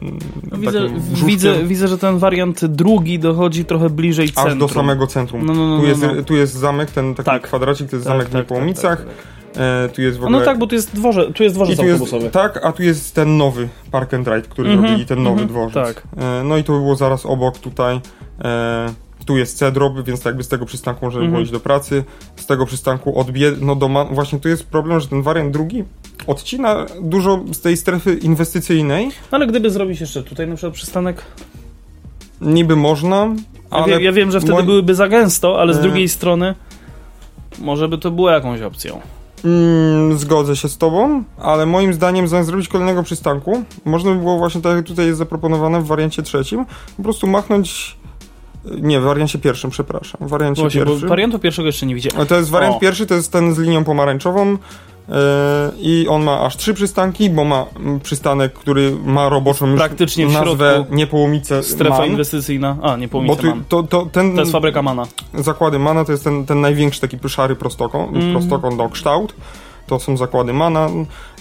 [0.50, 4.58] No, widzę, takim widzę, widzę, że ten wariant drugi dochodzi trochę bliżej Aż centrum.
[4.58, 5.46] do samego centrum.
[5.46, 6.22] No, no, no, tu, no, jest, no.
[6.22, 7.42] tu jest zamek, ten taki Tak.
[7.42, 8.98] kwadracik, to jest Tak, zamek w tak, Niepołomicach.
[8.98, 9.41] tak, tak, tak.
[9.56, 10.38] E, tu jest w A ogóle...
[10.38, 12.30] No tak, bo tu jest, dworze, tu jest I dworzec tu jest, autobusowy.
[12.30, 15.48] tak, a tu jest ten nowy Park and Ride, który Mhm, robili, ten nowy mhm,
[15.48, 15.94] dworzec.
[15.94, 16.02] tak.
[16.16, 18.00] E, no i to było zaraz obok tutaj.
[18.44, 18.92] E,
[19.26, 21.30] tu jest Cedrob, więc jakby z tego przystanku możemy Mhm.
[21.32, 22.04] było iść do pracy.
[22.36, 23.52] Z tego przystanku odbie...
[23.60, 24.04] No do ma...
[24.04, 25.84] Właśnie tu jest problem, że ten wariant drugi
[26.26, 29.06] odcina dużo z tej strefy inwestycyjnej.
[29.06, 31.22] No, ale gdyby zrobić jeszcze tutaj na przykład przystanek...
[32.40, 33.34] Niby można, Ja,
[33.70, 33.86] ale...
[33.92, 35.82] wiem, ja wiem, że wtedy moim- byłyby za gęsto, ale z E.
[35.82, 36.54] drugiej strony
[37.58, 39.00] może by to było jakąś opcją.
[39.44, 44.38] Mm, zgodzę się z tobą, ale moim zdaniem zamiast zrobić kolejnego przystanku, można by było
[44.38, 46.66] właśnie tak jak tutaj jest zaproponowane w wariancie trzecim,
[46.96, 47.96] po prostu machnąć
[48.64, 50.26] nie, w wariancie pierwszym, przepraszam.
[50.26, 51.08] W wariancie Właśnie, bo pierwszym.
[51.08, 52.26] wariantu pierwszego jeszcze nie widziałem.
[52.26, 52.80] To jest wariant O.
[52.80, 54.58] pierwszy, to jest ten z linią pomarańczową
[55.80, 60.32] i on ma aż trzy przystanki, bo ma mm, przystanek, który ma roboczą Praktycznie w
[60.32, 62.76] nazwę Niepołomice Strefa Man, inwestycyjna.
[62.82, 63.64] A, nie bo tu, man.
[63.68, 65.06] to, to, ten To jest fabryka Mana.
[65.34, 68.32] zakłady Mana to jest ten, ten największy taki szary prostokąt, Mhm.
[68.32, 69.34] prostokąt do kształt.
[69.86, 70.88] To są zakłady Mana.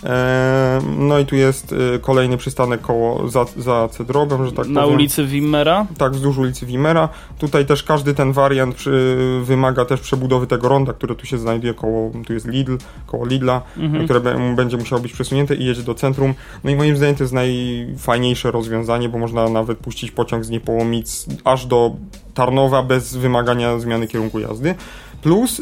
[0.04, 4.82] E, no i tu jest e, kolejny przystanek koło za, za Cedrobem, że tak Na
[4.82, 4.96] powiem.
[4.96, 5.86] ulicy Wimmera.
[5.98, 7.10] Tak, wzdłuż ulicy Wimera.
[7.40, 11.74] Tutaj też każdy ten wariant przy, wymaga też przebudowy tego ronda, które tu się znajduje
[11.74, 12.78] koło, tu jest Lidl,
[13.08, 14.06] koło Lidla, Mhm.
[14.06, 14.22] które
[14.56, 16.34] będzie musiało być przesunięte i jedzie do centrum.
[16.64, 21.26] No i moim zdaniem to jest najfajniejsze rozwiązanie, bo można nawet puścić pociąg z Niepołomic
[21.44, 21.92] aż do
[22.34, 24.76] Tarnowa bez wymagania zmiany kierunku jazdy.
[25.22, 25.62] Plus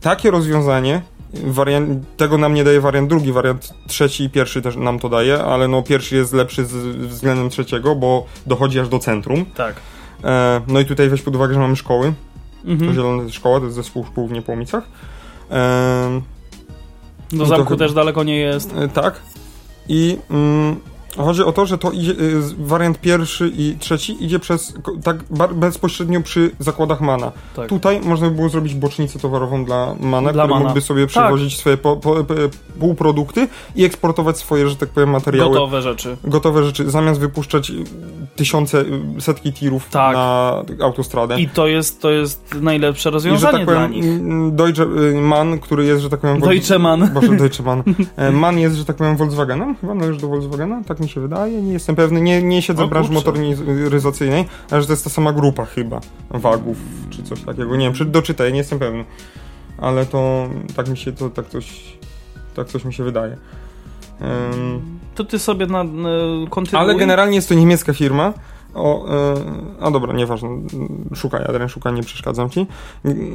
[0.00, 1.02] takie rozwiązanie
[1.34, 5.42] Wariant, tego nam nie daje wariant drugi, wariant trzeci i pierwszy też nam to daje,
[5.44, 9.44] ale no pierwszy jest lepszy z, względem trzeciego, bo dochodzi aż do centrum.
[9.56, 9.74] Tak.
[10.24, 12.12] E, no i tutaj weź pod uwagę, że mamy szkoły.
[12.64, 12.94] To Mhm.
[12.94, 14.84] zielona szkoła, to jest zespół szkół w Niepołomicach.
[15.50, 16.20] E,
[17.32, 18.74] Do to zamku chyba- też daleko nie jest.
[18.76, 19.20] e, tak.
[19.88, 20.76] I mm,
[21.16, 25.16] chodzi o to, że to idzie, z- wariant pierwszy i trzeci idzie przez, tak
[25.54, 27.32] bezpośrednio przy zakładach Mana.
[27.56, 27.68] Tak.
[27.68, 30.64] Tutaj można by było zrobić bocznicę towarową dla Mana, Dla który Mana.
[30.64, 32.34] mógłby sobie przewozić swoje po, po, po,
[32.80, 35.50] półprodukty i eksportować swoje, że tak powiem, materiały.
[35.54, 36.16] Gotowe rzeczy.
[36.24, 37.74] Gotowe rzeczy, zamiast wypuszczać y,
[38.36, 40.14] tysiące, y, setki tirów Tak.
[40.16, 41.40] na autostradę.
[41.40, 44.04] I to jest, to jest najlepsze I że rozwiązanie tak dla powiem, nich.
[44.04, 46.40] mm, Deutsche y, Mann, który jest, że tak powiem...
[46.40, 47.10] Deutsche Mann.
[47.14, 47.82] Boże, Deutsche Mann.
[48.16, 49.74] E, Mann jest, że tak powiem, Volkswagenem.
[49.76, 51.62] Chyba należy do Volkswagena, tak mi się wydaje.
[51.62, 53.30] Nie jestem pewny, nie, nie siedzę w branży kurczę.
[53.32, 56.00] motoryzacyjnej, ale że to jest ta sama grupa chyba.
[56.30, 56.76] Wagów,
[57.10, 57.76] czy coś takiego.
[57.76, 59.04] Nie wiem, czy doczytaj, nie jestem pewny.
[59.78, 61.82] Ale to tak mi się, to tak coś,
[62.54, 63.36] tak coś mi się wydaje.
[64.54, 66.08] Ym, To ty sobie na, na
[66.50, 66.84] kontynuuj.
[66.84, 68.32] ale generalnie jest to niemiecka firma.
[68.74, 69.34] O, e,
[69.80, 70.48] a dobra, nieważne.
[71.14, 72.66] Szukaj, Adrian, szukaj, nie przeszkadzam ci.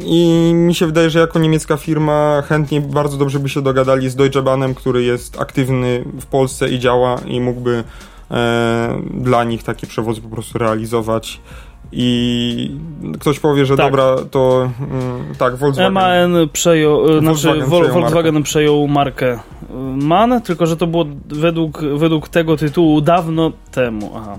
[0.05, 4.15] I mi się wydaje, że jako niemiecka firma chętnie bardzo dobrze by się dogadali z
[4.15, 7.83] Deutsche Bahnem, który jest aktywny w Polsce i działa i mógłby
[8.31, 11.41] e, dla nich takie przewozy po prostu realizować.
[11.91, 12.77] I
[13.19, 13.85] ktoś powie, że Tak.
[13.85, 15.93] dobra, to mm, tak, Volkswagen.
[15.93, 19.39] MAN przejął, e, znaczy Volkswagen Vol- przejął Volkswagen przejął markę
[19.95, 24.11] MAN, tylko że to było według, według tego tytułu dawno temu.
[24.15, 24.37] Aha,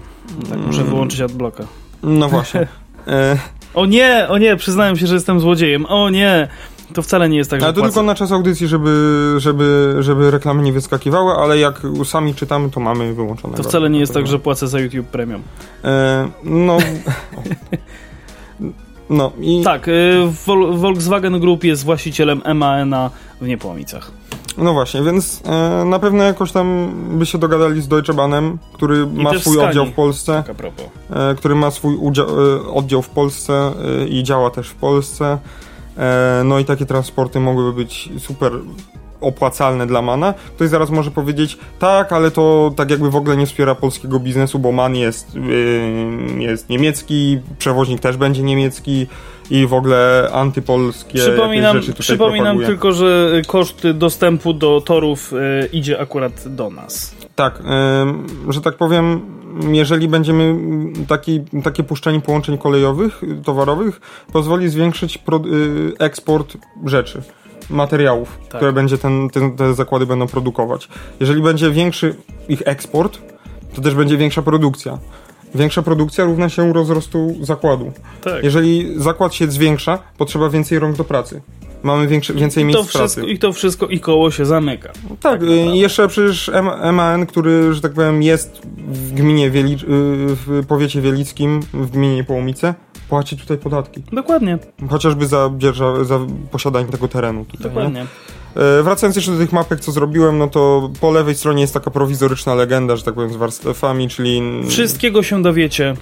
[0.51, 0.91] tak muszę Mm.
[0.93, 1.65] wyłączyć adblocka.
[2.03, 2.67] No właśnie.
[3.09, 3.39] E,
[3.75, 5.87] O nie, o nie, przyznałem się, że jestem złodziejem.
[5.89, 6.49] O nie,
[6.95, 7.93] to wcale nie jest tak, że ale to płacę.
[7.95, 12.81] tylko na czas audycji, żeby, żeby, żeby reklamy nie wyskakiwały, ale jak sami czytamy, to
[12.81, 13.57] mamy wyłączone.
[13.57, 15.43] To wcale nie jest tak, że płacę za YouTube Premium.
[15.85, 16.79] E, no.
[19.11, 19.63] No i.
[19.65, 19.87] Tak,
[20.47, 23.11] Vol- Volkswagen Group jest właścicielem MAN-a
[23.41, 24.11] w Niepołomicach.
[24.59, 29.09] No właśnie, więc e, na pewno jakoś tam by się dogadali z Deutsche Bahnem, który
[29.15, 30.57] I ma swój oddział w Polsce, Tak
[31.11, 35.39] e, który ma swój udział, e, oddział w Polsce e, i działa też w Polsce.
[35.99, 38.53] E, no i takie transporty mogłyby być super
[39.21, 40.35] opłacalne dla Mana.
[40.57, 44.59] Ktoś zaraz może powiedzieć, tak, ale to tak jakby w ogóle nie wspiera polskiego biznesu,
[44.59, 45.41] bo Man jest, y,
[46.39, 49.07] jest niemiecki, przewoźnik też będzie niemiecki
[49.51, 52.67] i w ogóle antypolskie Przypominam, rzeczy tutaj przypominam propaguje.
[52.67, 57.15] tylko, że koszt dostępu do torów y, idzie akurat do nas.
[57.35, 57.63] Tak,
[58.49, 59.21] że tak powiem,
[59.73, 60.55] jeżeli będziemy
[61.09, 64.01] taki, takie puszczenie połączeń kolejowych, y, towarowych,
[64.33, 67.23] pozwoli zwiększyć pro, y, eksport rzeczy,
[67.71, 68.57] materiałów, Tak.
[68.57, 70.89] które będzie ten, ten, te zakłady będą produkować.
[71.21, 72.15] Jeżeli będzie większy
[72.49, 73.19] ich eksport,
[73.75, 74.99] to też będzie większa produkcja.
[75.55, 77.93] Większa produkcja równa się rozrostu zakładu.
[78.25, 78.45] Tak.
[78.45, 81.43] Jeżeli zakład się zwiększa, potrzeba więcej rąk do pracy.
[81.83, 83.27] Mamy większe, więcej miejsc pracy.
[83.27, 84.93] I to wszystko i koło się zamyka.
[85.21, 86.51] Tak, y, i jeszcze przecież
[86.93, 89.87] MAN, który, że tak powiem, jest w gminie Wielic- y,
[90.37, 92.75] w powiecie wielickim, w gminie Połomice,
[93.09, 94.03] płaci tutaj podatki.
[94.13, 94.59] Dokładnie,
[94.91, 96.21] Chociażby za, dzierża- za
[96.51, 97.59] posiadanie tego terenu tutaj.
[97.67, 97.69] Nie?
[97.75, 98.01] dokładnie.
[98.01, 98.07] E,
[98.83, 102.55] Wracając jeszcze do tych mapek, co zrobiłem, no to po lewej stronie jest taka prowizoryczna
[102.55, 104.43] legenda, że tak powiem, z warstwami, czyli...
[104.69, 105.95] Wszystkiego się dowiecie e,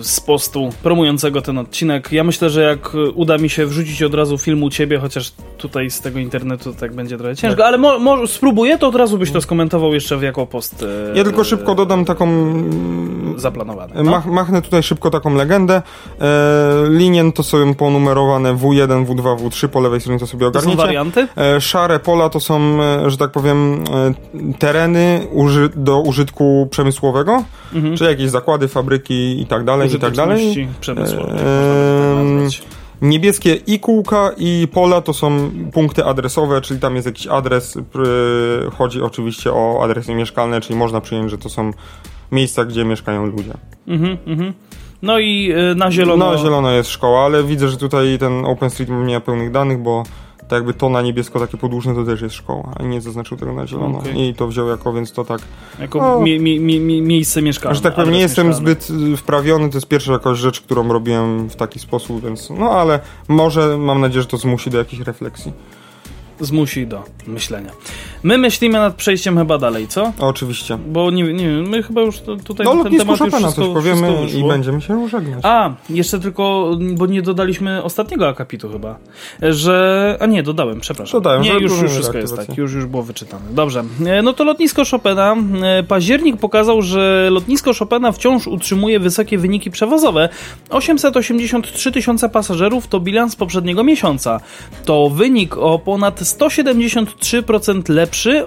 [0.00, 2.12] z postu promującego ten odcinek.
[2.12, 5.90] Ja myślę, że jak uda mi się wrzucić od razu film u ciebie, chociaż tutaj
[5.90, 9.30] z tego internetu tak będzie trochę ciężko, ale mo, mo, spróbuję, to od razu byś
[9.30, 12.26] to skomentował jeszcze jako post e, Ja tylko szybko dodam taką
[13.36, 13.94] zaplanowane.
[14.02, 14.10] No.
[14.10, 15.82] Mach, machnę tutaj szybko taką legendę.
[16.20, 20.58] E, linie to są ponumerowane W1, W2, W3, po lewej stronie to sobie To są
[20.58, 20.76] ogarniecie.
[20.86, 21.28] warianty?
[21.36, 27.44] E, szare pola to są, e, że tak powiem, e, tereny uży do użytku przemysłowego,
[27.74, 27.96] Mhm.
[27.96, 30.68] czyli jakieś zakłady, fabryki i tak dalej, i tak dalej.
[30.94, 32.62] Nazwać.
[33.02, 37.78] Niebieskie i kółka i pola to są punkty adresowe, czyli tam jest jakiś adres.
[38.78, 41.70] Chodzi oczywiście o adresy mieszkalne, czyli można przyjąć, że to są
[42.32, 43.52] miejsca, gdzie mieszkają ludzie.
[43.88, 44.52] Mhm, mhm.
[45.02, 46.32] No i e, na zielono.
[46.32, 50.02] No, zielono jest szkoła, ale widzę, że tutaj ten OpenStreetMap nie ma pełnych danych, bo
[50.48, 53.52] tak jakby to na niebiesko takie podłużne to też jest szkoła, a nie zaznaczył tego
[53.52, 53.98] na zielono.
[53.98, 54.28] Okej.
[54.28, 55.40] I to wziął jako, więc to tak.
[55.80, 56.20] Jako O.
[56.20, 57.74] mie, mie, mie, mie, miejsce mieszkalne.
[57.74, 58.72] Że tak powiem, nie jestem mieszkalny.
[58.74, 62.70] zbyt y, wprawiony, to jest pierwsza jakaś rzecz, którą robiłem w taki sposób, więc no
[62.70, 65.52] ale może mam nadzieję, że to zmusi do jakichś refleksji.
[66.40, 67.70] Zmusi do myślenia.
[68.22, 70.12] My myślimy nad przejściem chyba dalej, co?
[70.18, 70.78] Oczywiście.
[70.88, 73.40] Bo nie, nie wiem, my chyba już to, tutaj No na ten temat już wszystko,
[73.40, 74.48] coś wszystko powiemy i wyszło.
[74.48, 75.40] będziemy się żegnać.
[75.42, 78.98] A, jeszcze tylko, bo nie dodaliśmy ostatniego akapitu chyba,
[79.42, 80.16] że...
[80.20, 81.20] A nie, dodałem, przepraszam.
[81.22, 83.44] Dodałem, nie, już, już wszystko jest tak, już, już było wyczytane.
[83.50, 85.36] Dobrze, E, no to lotnisko Chopina.
[85.62, 90.28] E, Październik pokazał, że lotnisko Chopina wciąż utrzymuje wysokie wyniki przewozowe.
[90.70, 94.40] 883 tysiące pasażerów to bilans poprzedniego miesiąca.
[94.84, 98.46] To wynik o ponad 173% lepszy, e,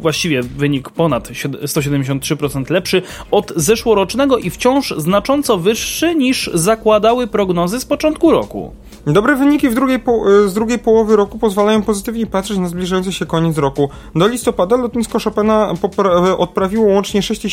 [0.00, 7.80] właściwie wynik ponad sied- 173% lepszy od zeszłorocznego i wciąż znacząco wyższy niż zakładały prognozy
[7.80, 8.72] z początku roku.
[9.06, 13.58] Dobre wyniki drugiej po, z drugiej połowy roku pozwalają pozytywnie patrzeć na zbliżający się koniec
[13.58, 13.90] roku.
[14.14, 17.44] Do listopada lotnisko Chopina popra- odprawiło łącznie 6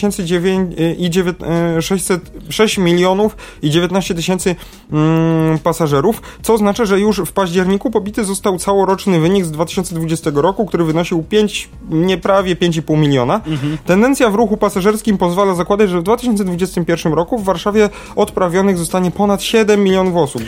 [0.97, 1.37] i 9,
[1.81, 4.55] 600, 6 milionów i 19 tysięcy
[4.91, 10.65] mm, pasażerów, co oznacza, że już w październiku pobity został całoroczny wynik z 2020 roku,
[10.65, 13.41] który wynosił 5, nieprawie 5,5 miliona.
[13.85, 19.41] Tendencja w ruchu pasażerskim pozwala zakładać, że w 2021 roku w Warszawie odprawionych zostanie ponad
[19.41, 20.43] 7 milionów osób.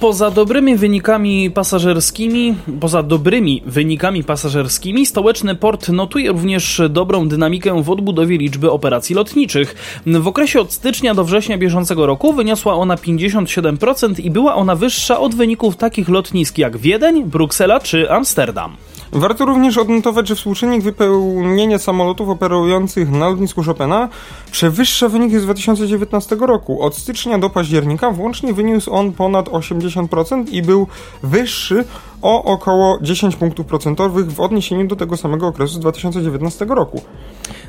[0.00, 7.90] Poza dobrymi wynikami pasażerskimi, poza dobrymi wynikami pasażerskimi, stołeczny port notuje również dobrą dynamikę w
[7.90, 10.00] odbudowie liczby operacji lotniczych.
[10.06, 15.20] W okresie od stycznia do września bieżącego roku wyniosła ona 57% i była ona wyższa
[15.20, 18.76] od wyników takich lotnisk jak Wiedeń, Bruksela czy Amsterdam.
[19.12, 24.08] Warto również odnotować, że współczynnik wypełnienia samolotów operujących na lotnisku Chopina
[24.50, 26.82] przewyższa wyniki z 2019 roku.
[26.82, 30.86] Od stycznia do października włącznie wyniósł on ponad 80% i był
[31.22, 31.84] wyższy
[32.22, 37.02] o około 10 punktów procentowych w odniesieniu do tego samego okresu z 2019 roku.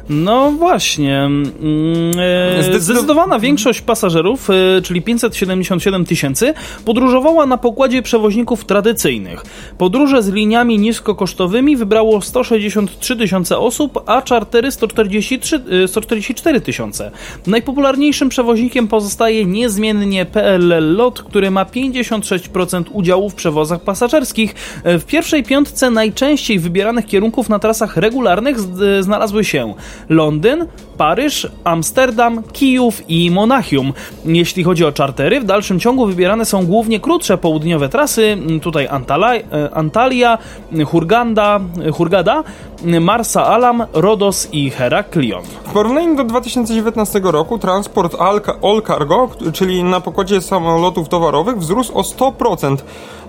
[0.10, 1.18] No właśnie.
[1.18, 2.12] Mm,
[2.60, 6.54] e, zdecydowana większość pasażerów, e, czyli 577 tysięcy,
[6.86, 9.46] podróżowała na pokładzie przewoźników tradycyjnych.
[9.78, 17.12] Podróże z liniami niskokosztowymi wybrało 163 tysiące osób, a czartery 143, 144 e, tysiące.
[17.48, 24.56] Najpopularniejszym przewoźnikiem pozostaje niezmiennie PLL LOT, który ma 56% udziału w przewozach pasażerskich.
[24.86, 28.58] W pierwszej piątce najczęściej wybieranych kierunków na trasach regularnych
[29.00, 29.69] znalazły się
[30.10, 30.66] Londyn,
[30.98, 33.94] Paryż, Amsterdam, Kijów i Monachium.
[34.26, 39.36] Jeśli chodzi o czartery, w dalszym ciągu wybierane są głównie krótsze południowe trasy, tutaj Antala,
[39.36, 39.44] e,
[39.74, 40.38] Antalya,
[40.86, 41.60] Hurganda,
[41.94, 42.44] Hurgada,
[43.02, 45.44] Marsa Alam, Rodos i Heraklion.
[45.64, 48.16] W porównaniu do 2019 roku transport
[48.62, 52.78] All Cargo, czyli na pokładzie samolotów towarowych, wzrósł o 100%.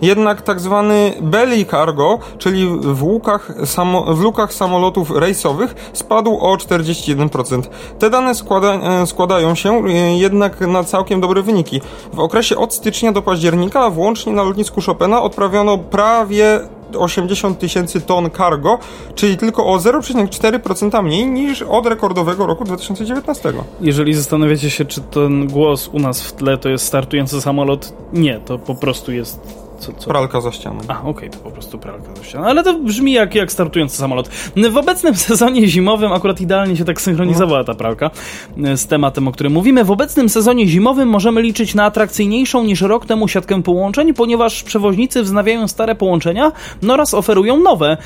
[0.03, 6.57] Jednak tak zwany belly cargo, czyli w, łukach, samo, w lukach samolotów rejsowych, spadł o
[6.57, 7.63] 41%.
[7.99, 11.81] Te dane składa, e, składają się e, jednak na całkiem dobre wyniki.
[12.13, 16.61] W okresie od stycznia do października włącznie na lotnisku Chopina odprawiono prawie
[16.99, 18.79] 80 tysięcy ton cargo,
[19.15, 23.53] czyli tylko o 0,4% mniej niż od rekordowego roku 2019.
[23.81, 28.41] Jeżeli zastanawiacie się, czy ten głos u nas w tle to jest startujący samolot, nie,
[28.41, 30.11] to po prostu jest co, co?
[30.11, 30.81] Pralka za ścianą.
[30.89, 32.45] A, okej, okay, to po prostu pralka za ścianą.
[32.45, 34.29] Ale to brzmi jak, jak startujący samolot.
[34.71, 38.11] W obecnym sezonie zimowym akurat idealnie się tak synchronizowała ta pralka
[38.65, 39.85] e, z tematem, o którym mówimy.
[39.85, 45.23] W obecnym sezonie zimowym możemy liczyć na atrakcyjniejszą niż rok temu siatkę połączeń, ponieważ przewoźnicy
[45.23, 46.53] wznawiają stare połączenia
[46.83, 47.97] no oraz oferują nowe.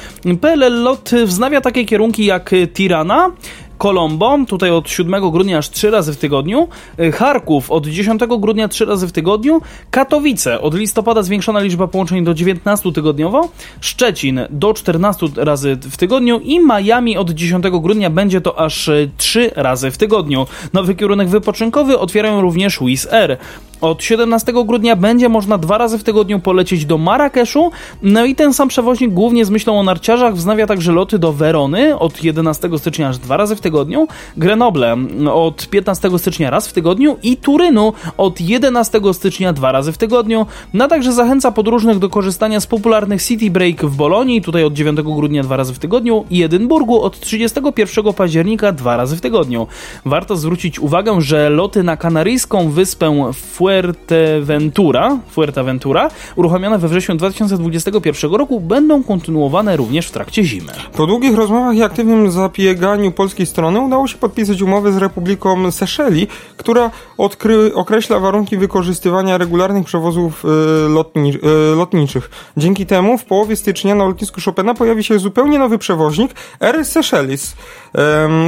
[0.41, 3.31] PLL LOT wznawia takie kierunki jak Tirana,
[3.79, 6.68] Kolombo, tutaj od 7 grudnia aż 3 razy w tygodniu,
[7.01, 9.61] y, Charków od 10 grudnia 3 razy w tygodniu,
[9.91, 13.49] Katowice od listopada zwiększona liczba połączeń do 19 tygodniowo,
[13.81, 19.51] Szczecin do 14 razy w tygodniu i Miami od 10 grudnia będzie to aż 3
[19.57, 20.47] razy w tygodniu.
[20.72, 23.39] Nowy kierunek wypoczynkowy otwierają również Wizz Air.
[23.81, 27.70] Od 17 grudnia będzie można dwa razy w tygodniu polecieć do Marrakeszu.
[28.03, 31.99] No i ten sam przewoźnik, głównie z myślą o narciarzach, wznawia także loty do Werony
[31.99, 34.97] od 11 stycznia aż dwa razy w tygodniu, Grenoble
[35.33, 40.47] od 15 stycznia raz w tygodniu i Turynu od 11 stycznia dwa razy w tygodniu.
[40.75, 45.03] No także zachęca podróżnych do korzystania z popularnych City Break w Bolonii, tutaj od 9
[45.03, 49.66] grudnia dwa razy w tygodniu i Edynburgu od 31 października dwa razy w tygodniu.
[50.05, 58.34] Warto zwrócić uwagę, że loty na kanaryjską wyspę Fue Fuerteventura, Fuerteventura, uruchomione we wrześniu 2021
[58.34, 60.72] roku, będą kontynuowane również w trakcie zimy.
[60.96, 66.26] Po długich rozmowach i aktywnym zapieganiu polskiej strony udało się podpisać umowę z Republiką Seszeli,
[66.56, 70.48] która odkry, określa warunki wykorzystywania regularnych przewozów y,
[70.88, 72.30] lotni, y, lotniczych.
[72.56, 77.56] Dzięki temu w połowie stycznia na lotnisku Chopina pojawi się zupełnie nowy przewoźnik Air Seychelles,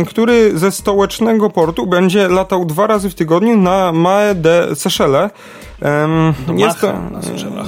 [0.07, 5.06] który ze stołecznego portu będzie latał dwa razy w tygodniu na Mae de Seychelles
[6.57, 6.95] jest to,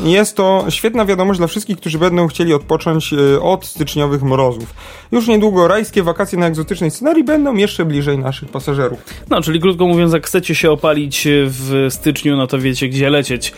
[0.04, 4.74] jest to świetna wiadomość dla wszystkich, którzy będą chcieli odpocząć e, od styczniowych mrozów.
[5.12, 8.98] Już niedługo rajskie wakacje na egzotycznej scenarii będą jeszcze bliżej naszych pasażerów.
[9.30, 13.52] No, czyli krótko mówiąc, jak chcecie się opalić w styczniu, no to wiecie gdzie lecieć.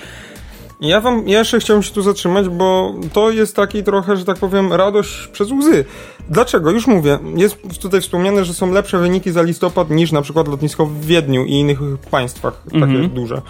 [0.80, 4.36] Ja wam ja jeszcze chciałem się tu zatrzymać, bo to jest taki trochę, że tak
[4.36, 5.84] powiem, radość przez łzy.
[6.28, 6.70] Dlaczego?
[6.70, 7.18] Już mówię.
[7.34, 11.44] Jest tutaj wspomniane, że są lepsze wyniki za listopad niż na przykład lotnisko w Wiedniu
[11.44, 11.78] i innych
[12.10, 13.08] państwach takie -hmm.
[13.08, 13.42] duże.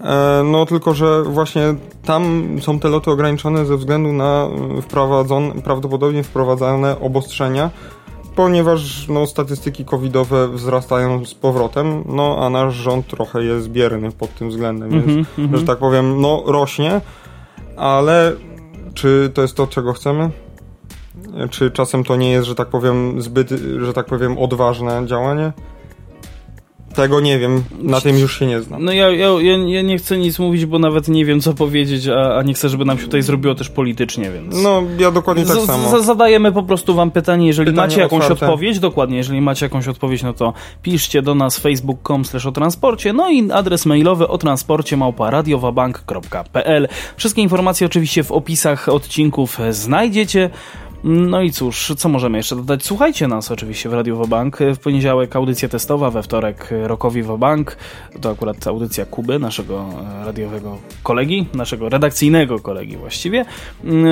[0.00, 4.48] E, no tylko, że właśnie tam są te loty ograniczone ze względu na
[4.82, 7.70] wprowadzone, prawdopodobnie wprowadzane obostrzenia,
[8.38, 14.34] ponieważ no, statystyki covidowe wzrastają z powrotem, no a nasz rząd trochę jest bierny pod
[14.34, 15.58] tym względem, mm -hmm, więc, mm -hmm.
[15.58, 17.00] że tak powiem, no rośnie,
[17.76, 18.32] ale
[18.94, 20.30] czy to jest to, czego chcemy?
[21.50, 23.48] Czy czasem to nie jest, że tak powiem, zbyt,
[23.80, 25.52] że tak powiem, odważne działanie?
[26.98, 28.84] Tego nie wiem, na tym już się nie znam.
[28.84, 29.28] No ja, ja,
[29.66, 32.68] ja nie chcę nic mówić, bo nawet nie wiem co powiedzieć, a, a nie chcę,
[32.68, 34.62] żeby nam się tutaj zrobiło też politycznie, więc...
[34.62, 36.00] No, ja dokładnie tak z, samo.
[36.00, 38.46] Z, zadajemy po prostu wam pytanie, jeżeli pytanie macie jakąś otwarte.
[38.46, 43.30] odpowiedź, dokładnie, jeżeli macie jakąś odpowiedź, no to piszcie do nas facebook.com o transporcie, no
[43.30, 46.88] i adres mailowy o transporcie małpa radiowabank.pl.
[47.16, 50.50] Wszystkie informacje oczywiście w opisach odcinków znajdziecie.
[51.04, 52.84] No i cóż, co możemy jeszcze dodać?
[52.84, 54.58] Słuchajcie nas oczywiście w Radiu Wobank.
[54.74, 57.76] W poniedziałek audycja testowa, we wtorek Rokowi Wobank.
[58.20, 59.86] To akurat audycja Kuby, naszego
[60.24, 63.44] radiowego kolegi, naszego redakcyjnego kolegi właściwie.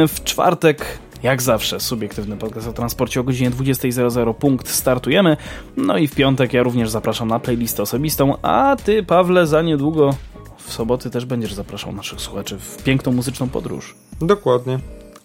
[0.08, 5.36] W czwartek Jak zawsze, subiektywny podcast o transporcie o godzinie 20.00 punkt startujemy.
[5.76, 10.14] No i w piątek ja również zapraszam na playlistę osobistą, a ty, Pawle, za niedługo
[10.58, 13.94] w soboty też będziesz zapraszał naszych słuchaczy w piękną muzyczną podróż.
[14.20, 14.78] Dokładnie.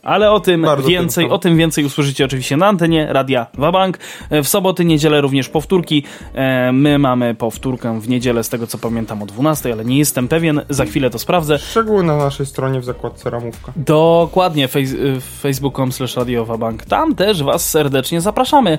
[0.04, 3.97] Ale o tym Bardzo więcej, o tym więcej usłyszycie oczywiście na antenie Radia Wabank.
[4.30, 6.04] E, W soboty, niedzielę również powtórki.
[6.36, 10.28] E, My mamy powtórkę w niedzielę, z tego co pamiętam, o 12, ale nie jestem
[10.28, 10.62] pewien.
[10.70, 11.60] Za chwilę to sprawdzę.
[11.60, 13.74] Szczegóły na naszej stronie w zakładce ramówka.
[13.76, 14.95] Dokładnie, fejs
[15.41, 16.86] facebook.com slash radiowabank.
[16.86, 18.78] Tam też Was serdecznie zapraszamy.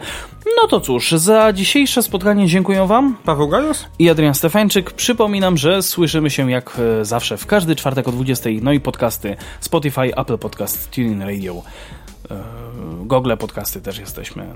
[0.62, 3.87] No to cóż, za dzisiejsze spotkanie dziękuję Wam Paweł Gajos?
[3.99, 4.93] i Adrian Stefańczyk.
[4.93, 8.51] Przypominam, że słyszymy się jak e, zawsze w każdy czwartek o 20.
[8.62, 11.62] No i podcasty Spotify, Apple Podcast, TuneIn Radio,
[12.30, 12.42] e,
[13.04, 14.46] Google Podcasty też jesteśmy.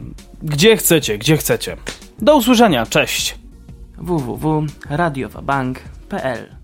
[0.42, 1.76] Gdzie chcecie, gdzie chcecie.
[2.18, 3.38] Do usłyszenia, cześć!
[3.98, 6.56] www.radiowabank.pl